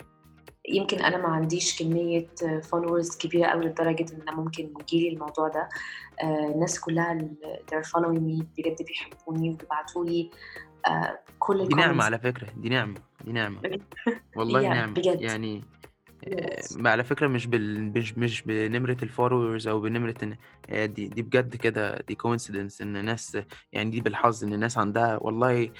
يمكن 0.69 0.99
أنا 0.99 1.17
ما 1.17 1.29
عنديش 1.29 1.83
كمية 1.83 2.27
followers 2.63 3.17
كبيرة 3.17 3.47
قوي 3.47 3.65
لدرجة 3.65 4.07
إن 4.15 4.23
أنا 4.23 4.37
ممكن 4.37 4.73
يجيلي 4.81 5.09
الموضوع 5.15 5.49
ده. 5.49 5.69
آه 6.23 6.53
الناس 6.55 6.81
كلها 6.81 7.13
اللي 7.13 7.31
they're 7.73 7.85
following 7.87 8.19
me 8.19 8.45
بجد 8.59 8.77
بيحبوني 8.87 9.51
وبيبعتوا 9.51 10.05
لي. 10.05 10.31
آه 10.87 11.19
كل 11.39 11.57
دي 11.59 11.63
ال 11.65 11.69
comments 11.69 12.05
على 12.05 12.19
فكرة 12.19 12.49
دي 12.57 12.69
نعمة 12.69 13.01
دي 13.25 13.33
نعمة. 13.33 13.61
والله 14.37 14.61
هي 14.61 14.69
نعمة. 14.69 14.93
بجد. 14.95 15.21
يعني. 15.21 15.65
ما 16.77 16.91
على 16.91 17.05
فكرة 17.05 17.27
مش 17.27 17.47
بال 17.47 17.93
مش 17.99 18.19
مش 18.19 18.43
بنمرة 18.43 18.97
ال 19.03 19.09
followers 19.09 19.69
أو 19.69 19.81
بنمرة 19.81 20.15
إن 20.23 20.37
آه، 20.71 20.87
دي 20.87 21.09
دي 21.09 21.23
بجد 21.23 21.57
كده 21.57 21.99
دي 22.09 22.15
coincidence 22.15 22.81
إن 22.81 23.05
ناس 23.05 23.39
يعني 23.73 23.91
دي 23.91 24.01
بالحظ 24.01 24.45
إن 24.45 24.53
الناس 24.53 24.79
عندها 24.79 25.17
والله 25.17 25.71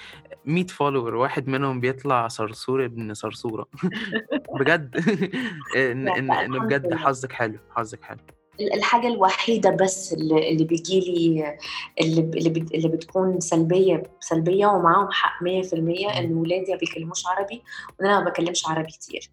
100 0.45 0.65
follower 0.67 1.15
واحد 1.15 1.47
منهم 1.47 1.79
بيطلع 1.79 2.27
صرصور 2.27 2.85
ابن 2.85 3.13
صرصورة. 3.13 3.67
بجد. 4.59 4.95
إن 5.75 6.05
لا 6.05 6.45
إن 6.45 6.67
بجد 6.67 6.93
حظك 6.93 7.31
حلو 7.31 7.59
حظك 7.69 8.03
حلو. 8.03 8.36
الحاجة 8.59 9.07
الوحيدة 9.07 9.69
بس 9.69 10.13
اللي, 10.13 10.49
اللي 10.49 10.63
بيجيلي 10.63 11.57
اللي, 12.01 12.21
اللي, 12.21 12.49
بت- 12.49 12.71
اللي 12.73 12.87
بتكون 12.87 13.39
سلبية 13.39 14.03
سلبية 14.19 14.67
ومعاهم 14.67 15.07
حق 15.11 15.43
100% 15.43 15.73
إن. 16.17 16.33
ولادي 16.33 16.71
ما 16.71 16.77
بيتكلموش 16.77 17.27
عربي 17.27 17.63
وإن 17.99 18.07
أنا 18.09 18.19
ما 18.19 18.29
بكلمش 18.29 18.67
عربي 18.67 18.87
كتير 18.91 19.29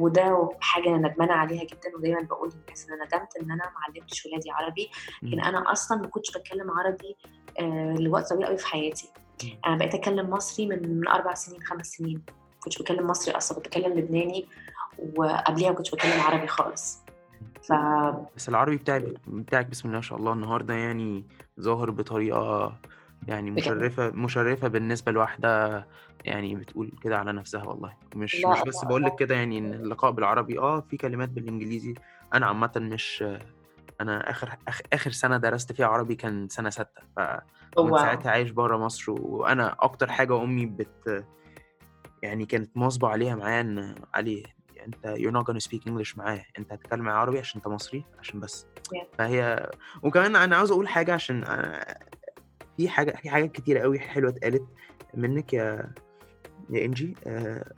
وده 0.00 0.48
حاجة 0.60 0.88
أنا 0.88 1.08
ندمانة 1.08 1.32
عليها 1.32 1.64
جدا 1.64 1.96
ودايما 1.98 2.20
بقول 2.22 2.52
للناس 2.54 2.86
إن 2.88 2.92
أنا 2.94 3.04
ندمت 3.04 3.36
إن 3.36 3.50
أنا 3.50 3.64
ما 3.64 3.72
علمتش 3.88 4.26
ولادي 4.26 4.50
عربي 4.50 4.90
لكن 5.22 5.36
مم. 5.36 5.44
أنا 5.44 5.72
أصلا 5.72 5.98
ما 5.98 6.06
كنتش 6.06 6.30
بتكلم 6.38 6.70
عربي 6.70 7.16
آه، 7.60 7.94
لوقت 7.98 8.28
طويل 8.28 8.46
قوي 8.46 8.56
في 8.58 8.66
حياتي. 8.66 9.08
أنا 9.66 9.76
بقيت 9.76 9.94
أتكلم 9.94 10.30
مصري 10.30 10.66
من 10.66 10.98
من 11.00 11.08
أربع 11.08 11.34
سنين 11.34 11.62
خمس 11.62 11.86
سنين 11.86 12.14
ما 12.28 12.60
كنتش 12.64 12.78
بتكلم 12.82 13.06
مصري 13.06 13.36
أصلا 13.36 13.56
كنت 13.58 13.66
بتكلم 13.68 13.98
لبناني 13.98 14.46
وقبليها 15.16 15.68
ما 15.70 15.74
كنتش 15.76 15.90
بتكلم 15.90 16.20
عربي 16.20 16.46
خالص 16.46 16.98
ف 17.62 17.72
بس 18.36 18.48
العربي 18.48 18.76
بتاعك 18.76 19.04
بتاعك 19.26 19.66
بسم 19.66 19.88
الله 19.88 19.96
ما 19.98 20.02
شاء 20.02 20.18
الله 20.18 20.32
النهارده 20.32 20.74
يعني 20.74 21.24
ظاهر 21.60 21.90
بطريقة 21.90 22.76
يعني 23.28 23.50
بجد؟ 23.50 23.58
مشرفة 23.60 24.10
مشرفة 24.10 24.68
بالنسبة 24.68 25.12
لواحدة 25.12 25.84
يعني 26.24 26.54
بتقول 26.54 26.92
كده 27.02 27.18
على 27.18 27.32
نفسها 27.32 27.64
والله. 27.64 27.92
مش 28.16 28.40
لا 28.44 28.52
مش 28.52 28.62
بس 28.62 28.84
بقول 28.84 29.04
لك 29.04 29.14
كده 29.14 29.34
يعني 29.34 29.58
إن 29.58 29.74
اللقاء 29.74 30.10
بالعربي 30.10 30.58
آه 30.58 30.80
في 30.80 30.96
كلمات 30.96 31.28
بالإنجليزي. 31.28 31.94
أنا 32.34 32.46
عامة 32.46 32.72
مش 32.76 33.24
أنا 34.00 34.30
آخر 34.30 34.56
آخر 34.92 35.10
سنة 35.10 35.36
درست 35.36 35.72
فيها 35.72 35.86
عربي 35.86 36.14
كان 36.14 36.48
سنة 36.48 36.70
ستة. 36.70 37.02
ف 37.16 37.20
ساعتها 38.00 38.30
عايش 38.30 38.50
بره 38.50 38.76
مصر 38.76 39.12
وأنا 39.12 39.76
أكتر 39.80 40.10
حاجة 40.10 40.42
أمي 40.42 40.66
بت 40.66 41.24
يعني 42.22 42.46
كانت 42.46 42.76
مواظبة 42.76 43.08
عليها 43.08 43.34
معايا 43.34 43.60
إن 43.60 43.94
علي 44.14 44.42
أنت 44.88 45.16
you're 45.18 45.32
not 45.40 45.46
gonna 45.52 45.68
speak 45.68 45.80
English 45.90 46.18
معايا 46.18 46.44
أنت 46.58 46.72
هتتكلم 46.72 47.00
معايا 47.04 47.18
عربي 47.18 47.38
عشان 47.38 47.58
أنت 47.60 47.68
مصري 47.68 48.04
عشان 48.18 48.40
بس. 48.40 48.66
Yeah. 48.94 49.04
فهي 49.18 49.70
وكمان 50.02 50.36
أنا 50.36 50.56
عاوز 50.56 50.70
أقول 50.70 50.88
حاجة 50.88 51.14
عشان 51.14 51.44
أنا- 51.44 52.08
في 52.76 52.88
حاجة 52.88 53.16
في 53.16 53.30
حاجات 53.30 53.52
كتيرة 53.52 53.80
قوي 53.80 53.98
حلوة 54.00 54.30
اتقالت 54.30 54.64
منك 55.14 55.52
يا 55.52 55.92
يا 56.70 56.84
إنجي. 56.84 57.14
آه، 57.26 57.72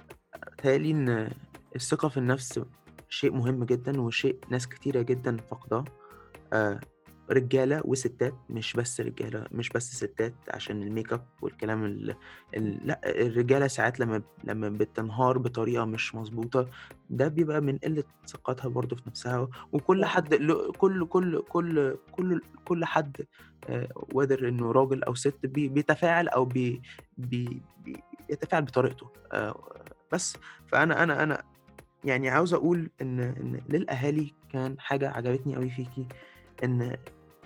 تهيألي 0.59 0.91
إن 0.91 1.31
الثقة 1.77 2.09
في 2.09 2.17
النفس 2.17 2.61
شيء 3.09 3.33
مهم 3.33 3.65
جدا 3.65 4.01
وشيء 4.01 4.39
ناس 4.49 4.69
كتيرة 4.69 5.03
جدا 5.03 5.37
فقداه 5.37 5.85
آه، 7.31 7.35
رجالة 7.35 7.83
وستات 7.85 8.35
مش 8.51 8.73
بس 8.73 9.01
رجالة 9.01 9.47
مش 9.53 9.69
بس 9.69 9.95
ستات 9.95 10.35
عشان 10.49 10.83
الميك 10.83 11.13
اب 11.13 11.27
والكلام 11.43 11.85
ال... 11.85 12.15
ال... 12.57 12.87
لأ 12.87 13.01
الرجالة 13.05 13.67
ساعات 13.67 14.01
لما 14.01 14.23
لما 14.45 14.69
بتنهار 14.69 15.39
بطريقة 15.39 15.85
مش 15.85 16.15
مظبوطة 16.15 16.69
ده 17.11 17.29
بيبقى 17.29 17.61
من 17.61 17.79
قلة 17.79 18.05
ثقتها 18.27 18.69
برضه 18.69 18.97
في 18.97 19.03
نفسها 19.07 19.49
وكل. 19.73 20.05
حد 20.05 20.35
كل 20.79 21.07
كل 21.07 21.43
كل 21.49 21.97
كل 22.13 22.41
كل 22.65 22.85
حد 22.85 23.17
whether 24.15 24.49
إنه 24.49 24.73
راجل 24.73 25.05
أو 25.05 25.15
ست 25.15 25.47
بي... 25.47 25.69
بيتفاعل 25.69 26.29
أو 26.29 26.45
بي... 26.45 26.83
بي... 27.19 27.63
بي... 27.85 27.97
يتفاعل 28.31 28.63
بطريقته 28.63 29.11
آه، 29.33 29.85
بس 30.13 30.37
فأنا 30.67 31.03
أنا 31.03 31.23
أنا 31.23 31.43
يعني 32.05 32.29
عاوز 32.29 32.55
أقول 32.55 32.91
إن 33.03 33.21
إن 33.21 33.61
للأهالي 33.69 34.35
كان 34.53 34.81
حاجة 34.81 35.11
عجبتني 35.11 35.57
قوي 35.57 35.71
فيكي 35.71 36.07
إن 36.65 36.97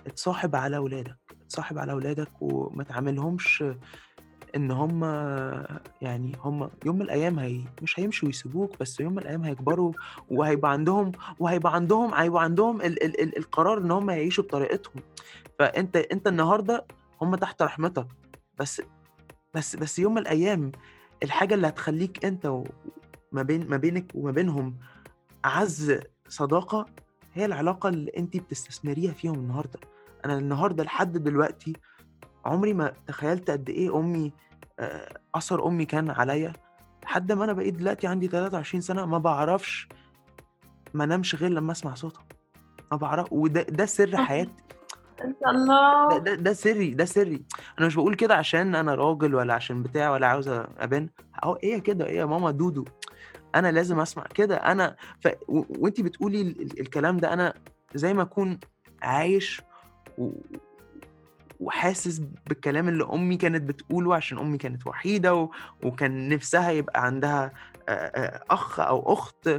اتصاحب 0.07 0.55
على 0.55 0.77
اولادك 0.77 1.17
اتصاحب 1.45 1.77
على 1.77 1.91
اولادك 1.91 2.29
وما 2.41 2.83
تعاملهمش 2.83 3.63
إن 4.55 4.71
هم 4.71 5.03
يعني 6.01 6.31
هم 6.43 6.69
يوم 6.85 6.95
من 6.95 7.01
الأيام 7.01 7.39
هي 7.39 7.61
مش 7.81 7.99
هيمشوا 7.99 8.27
ويسيبوك 8.27 8.79
بس 8.79 8.99
يوم 8.99 9.11
من 9.13 9.19
الأيام 9.19 9.43
هيكبروا 9.43 9.93
وهيبقى 10.29 10.71
عندهم 10.71 11.11
وهيبقى 11.39 11.75
عندهم 11.75 12.13
هيبقى 12.13 12.43
عندهم 12.43 12.81
ال 12.81 13.03
ال 13.03 13.21
ال 13.21 13.37
القرار 13.37 13.77
إن 13.77 13.91
هم 13.91 14.09
يعيشوا 14.09 14.43
بطريقتهم. 14.43 15.03
فأنت 15.59 15.95
أنت 15.97 16.27
النهارده 16.27 16.85
هم 17.21 17.35
تحت 17.35 17.61
رحمتك 17.61 18.07
بس 18.59 18.81
بس 19.53 19.75
بس 19.75 19.99
يوم 19.99 20.11
من 20.13 20.17
الأيام 20.21 20.71
الحاجة 21.23 21.55
اللي 21.55 21.67
هتخليك 21.67 22.25
أنت 22.25 22.45
و- 22.45 22.63
ما 23.31 23.41
بين 23.43 23.69
ما 23.69 23.77
بينك 23.77 24.11
وما 24.15 24.31
بينهم 24.31 24.75
أعز 25.45 25.99
صداقة 26.27 26.85
هي 27.33 27.45
العلاقة 27.45 27.89
اللي 27.89 28.11
انت 28.17 28.37
بتستثمريها 28.37 29.13
فيهم 29.13 29.35
النهارده. 29.35 29.79
أنا 30.25 30.37
النهارده 30.37 30.83
لحد 30.83 31.17
دلوقتي 31.17 31.73
عمري 32.45 32.73
ما 32.73 32.93
تخيلت 33.07 33.51
قد 33.51 33.69
إيه 33.69 33.99
أمي 33.99 34.31
آه، 34.79 35.17
أثر 35.35 35.67
أمي 35.67 35.85
كان 35.85 36.09
عليا. 36.09 36.53
لحد 37.03 37.31
ما 37.31 37.43
أنا 37.43 37.53
بقيت 37.53 37.73
دلوقتي 37.73 38.07
عندي 38.07 38.27
23 38.27 38.81
سنة 38.81 39.05
ما 39.05 39.17
بعرفش 39.17 39.87
ما 40.93 41.03
انامش 41.03 41.35
غير 41.35 41.49
لما 41.51 41.71
أسمع 41.71 41.93
صوتها. 41.93 42.25
ما 42.91 42.97
بعرف 42.97 43.33
وده 43.33 43.61
ده 43.61 43.85
سر 43.85 44.17
حياتي. 44.25 44.51
ده, 45.19 45.51
الله. 45.51 46.17
ده, 46.19 46.35
ده 46.35 46.53
سري 46.53 46.89
ده 46.93 47.05
سري. 47.05 47.45
أنا 47.79 47.87
مش 47.87 47.95
بقول 47.95 48.15
كده 48.15 48.35
عشان 48.35 48.75
أنا 48.75 48.95
راجل 48.95 49.35
ولا 49.35 49.53
عشان 49.53 49.83
بتاع 49.83 50.09
ولا 50.11 50.27
عاوز 50.27 50.47
أبان. 50.77 51.09
أهو 51.43 51.55
إيه 51.55 51.77
كده؟ 51.79 52.05
إيه 52.05 52.17
يا 52.17 52.25
ماما؟ 52.25 52.51
دودو. 52.51 52.85
أنا 53.55 53.71
لازم 53.71 53.99
أسمع 53.99 54.23
كده. 54.23 54.55
أنا 54.55 54.95
ف... 55.19 55.27
و... 55.47 55.63
وانت 55.79 56.01
بتقولي. 56.01 56.41
ال- 56.41 56.79
الكلام 56.79 57.17
ده 57.17 57.33
أنا 57.33 57.53
زي 57.95 58.13
ما 58.13 58.21
أكون 58.21 58.59
عايش 59.01 59.61
وحاسس 61.59 62.21
بالكلام 62.47 62.89
اللي 62.89 63.03
أمي 63.13 63.37
كانت 63.37 63.61
بتقوله 63.61 64.15
عشان 64.15 64.37
أمي 64.37 64.57
كانت 64.57 64.87
وحيدة 64.87 65.35
و... 65.35 65.49
وكان 65.83 66.29
نفسها 66.29 66.71
يبقى 66.71 67.05
عندها 67.05 67.51
أخ 68.49 68.79
أو 68.79 69.13
أخت 69.13 69.49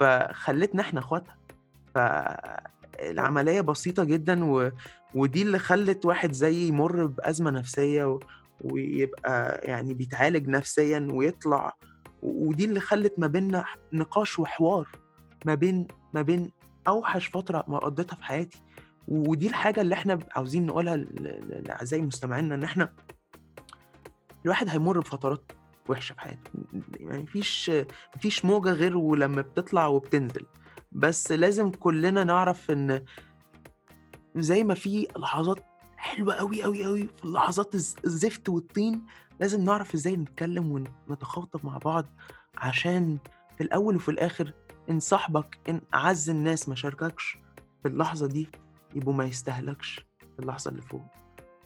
فخلتنا 0.00 0.82
إحنا 0.82 1.00
إخواتها. 1.00 1.36
فالعملية 1.94 3.60
بسيطة 3.60 4.04
جدا 4.04 4.44
و... 4.44 4.70
ودي 5.14 5.42
اللي 5.42 5.58
خلت 5.58 6.04
واحد 6.06 6.32
زيي 6.32 6.68
يمر 6.68 7.06
بأزمة 7.06 7.50
نفسية 7.50 8.04
و... 8.04 8.20
ويبقى 8.60 9.60
يعني 9.64 9.94
بيتعالج 9.94 10.48
نفسيا 10.48 11.08
ويطلع. 11.10 11.76
ودي 12.22 12.64
اللي 12.64 12.80
خلت 12.80 13.14
ما 13.18 13.26
بيننا 13.26 13.64
نقاش 13.92 14.38
وحوار 14.38 14.88
ما 15.44 15.54
بين 15.54 15.86
ما 16.14 16.22
بين 16.22 16.50
أوحش 16.88 17.26
فترة 17.28 17.64
ما 17.68 17.78
قضيتها 17.78 18.16
في 18.16 18.24
حياتي. 18.24 18.62
ودي 19.08 19.46
الحاجة 19.48 19.80
اللي 19.80 19.94
إحنا 19.94 20.18
عاوزين 20.36 20.66
نقولها 20.66 20.96
لأعزائي 20.96 22.02
مستمعينا 22.02 22.54
إن 22.54 22.64
إحنا 22.64 22.92
الواحد 24.44 24.68
هيمر 24.68 25.00
بفترات 25.00 25.52
وحشة 25.88 26.12
في 26.12 26.20
حياته. 26.20 26.50
يعني 27.00 27.22
مفيش 27.22 27.70
مفيش 28.16 28.44
موجة 28.44 28.70
غير 28.72 28.96
ولما 28.96 29.42
بتطلع 29.42 29.86
وبتنزل. 29.86 30.46
بس 30.92 31.32
لازم 31.32 31.70
كلنا 31.70 32.24
نعرف 32.24 32.70
إن 32.70 33.04
زي 34.36 34.64
ما 34.64 34.74
في 34.74 35.06
لحظات 35.16 35.58
حلوة 35.96 36.34
قوي 36.34 36.62
قوي 36.62 36.84
قوي 36.84 37.08
في 37.22 37.26
لحظات 37.28 37.74
الز- 37.74 37.96
الزفت 38.04 38.48
والطين 38.48 39.02
لازم 39.40 39.64
نعرف 39.64 39.94
إزاي 39.94 40.16
نتكلم 40.16 40.86
ونتخاطب 41.08 41.66
مع 41.66 41.78
بعض 41.78 42.06
عشان 42.56 43.18
في 43.58 43.64
الأول 43.64 43.96
وفي 43.96 44.08
الآخر 44.10 44.52
إن 44.90 45.00
صاحبك 45.00 45.58
إن 45.68 45.80
أعز 45.94 46.30
الناس 46.30 46.68
ما 46.68 46.74
شارككش 46.74 47.38
في 47.82 47.88
اللحظة 47.88 48.26
دي. 48.26 48.48
يبقوا 48.96 49.14
ما 49.14 49.24
يستهلكش 49.24 50.06
في 50.36 50.42
اللحظه 50.42 50.70
اللي 50.70 50.82
فوق. 50.82 51.04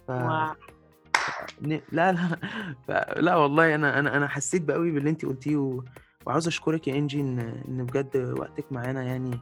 ف... 0.09 0.11
واو. 0.11 0.55
لا 1.61 1.81
لا 1.93 2.39
ف... 2.89 2.91
لا 3.16 3.37
والله 3.37 3.74
أنا 3.74 3.99
أنا 3.99 4.16
أنا 4.16 4.28
حسيت 4.28 4.62
بقوي 4.62 4.91
باللي 4.91 5.11
انت 5.11 5.24
قلتيه 5.24 5.57
و... 5.57 5.83
وعاوز 6.26 6.47
أشكرك 6.47 6.89
يا 6.89 6.95
إنجي 6.95 7.20
إن 7.20 7.39
إن 7.68 7.87
بجد 7.87 8.35
وقتك 8.39 8.72
معانا 8.72 9.03
يعني 9.03 9.41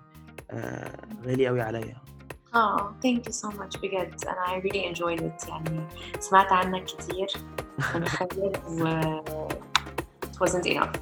آه 0.51 0.97
غالي 1.27 1.47
قوي 1.47 1.61
عليا. 1.61 1.97
آه 2.55 2.95
thank 3.05 3.19
you 3.29 3.33
so 3.33 3.49
much 3.51 3.81
بجد. 3.81 4.25
أنا 4.29 4.47
I 4.47 4.63
really 4.63 4.97
enjoyed 4.97 5.23
it 5.23 5.49
يعني. 5.49 5.87
سمعت 6.21 6.53
عنك 6.53 6.85
كتير. 6.85 7.29
و 8.69 9.21
it 10.27 10.47
wasn't 10.47 10.67
enough. 10.67 10.97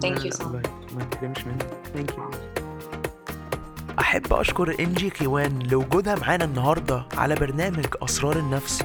Thank 0.00 0.04
لا 0.04 0.20
you 0.20 0.24
لا 0.24 0.30
so 0.30 0.42
والله 0.42 0.62
much. 0.62 0.94
ما 0.94 1.04
تحرمش 1.04 1.46
منك 1.46 1.62
thank 1.94 2.18
you 2.18 2.30
أحب 4.14 4.32
أشكر 4.32 4.74
إنجي 4.80 5.10
كيوان 5.10 5.58
لوجودها 5.58 6.14
معانا 6.14 6.44
النهاردة 6.44 7.06
على 7.16 7.34
برنامج 7.34 7.86
أسرار 8.02 8.38
النفس. 8.38 8.84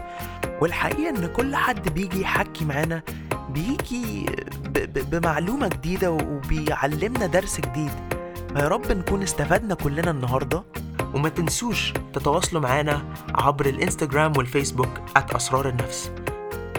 والحقيقة 0.61 1.09
إن 1.09 1.27
كل 1.27 1.55
حد 1.55 1.89
بيجي 1.93 2.21
يحكي 2.21 2.65
معانا 2.65 3.01
بيجي 3.49 4.25
بمعلومة 5.11 5.67
جديدة 5.67 6.11
وبيعلمنا 6.11 7.25
درس 7.25 7.61
جديد. 7.61 7.91
فيا 8.55 8.67
رب 8.67 8.91
نكون 8.91 9.23
استفدنا 9.23 9.75
كلنا 9.75 10.11
النهاردة. 10.11 10.63
وما 11.13 11.29
تنسوش 11.29 11.93
تتواصلوا 12.13 12.61
معانا 12.61 13.03
عبر 13.35 13.65
الإنستجرام 13.65 14.33
والفيسبوك 14.37 14.89
أسرار 15.17 15.69
النفس. 15.69 16.11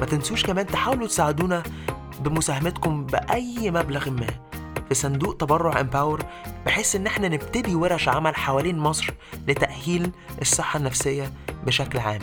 ما 0.00 0.06
تنسوش 0.06 0.46
كمان 0.46 0.66
تحاولوا 0.66 1.06
تساعدونا 1.06 1.62
بمساهمتكم 2.20 3.06
بأي 3.06 3.70
مبلغ 3.70 4.10
ما. 4.10 4.49
في 4.90 4.94
صندوق 4.94 5.36
تبرع 5.36 5.80
امباور 5.80 6.22
بحيث 6.66 6.96
إن 6.96 7.06
إحنا 7.06 7.28
نبتدي 7.28 7.74
ورش 7.74 8.08
عمل 8.08 8.36
حوالين 8.36 8.78
مصر 8.78 9.14
لتأهيل 9.48 10.10
الصحة 10.42 10.76
النفسية 10.76 11.32
بشكل 11.66 11.98
عام. 11.98 12.20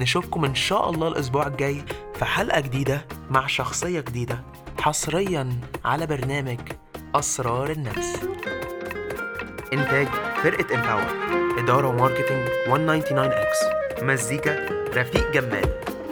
نشوفكم 0.00 0.44
إن 0.44 0.54
شاء 0.54 0.90
الله 0.90 1.08
الأسبوع 1.08 1.46
الجاي 1.46 1.82
في 2.14 2.24
حلقة 2.24 2.60
جديدة 2.60 3.06
مع 3.30 3.46
شخصية 3.46 4.00
جديدة 4.00 4.42
حصريا 4.80 5.60
على 5.84 6.06
برنامج 6.06 6.58
أسرار 7.14 7.70
النفس. 7.70 8.20
إنتاج 9.72 10.08
فرقة 10.42 10.74
امباور 10.74 11.06
إدارة 11.58 11.88
و 11.88 11.94
marketing 11.94 12.48
199 12.68 13.32
إكس 13.32 13.58
مزيكا 14.02 14.66
رفيق 14.94 15.32
جمال. 15.32 15.70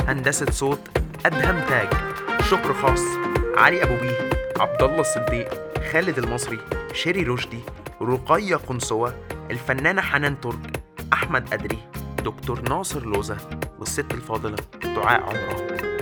هندسة 0.09 0.51
صوت 0.51 0.80
أدهم 1.26 1.61
تاج. 1.68 1.89
شكر 2.51 2.74
خاص 2.74 3.03
علي 3.57 3.82
أبو 3.82 3.95
بيه 4.01 4.30
عبد 4.61 4.82
الله 4.82 5.01
الصديق. 5.01 5.74
خالد 5.93 6.18
المصري 6.18 6.59
شيري 6.93 7.22
رشدي 7.22 7.61
رقية 8.03 8.57
قنصوة 8.57 9.14
الفنانة 9.51 10.03
حنان 10.03 10.41
ترك 10.41 10.82
أحمد 11.12 11.53
أدري 11.53 11.78
دكتور 12.24 12.61
ناصر 12.61 13.07
لوزة 13.07 13.37
والست 13.78 14.14
الفاضلة 14.14 14.57
دعاء 14.85 15.20
عمران. 15.20 15.93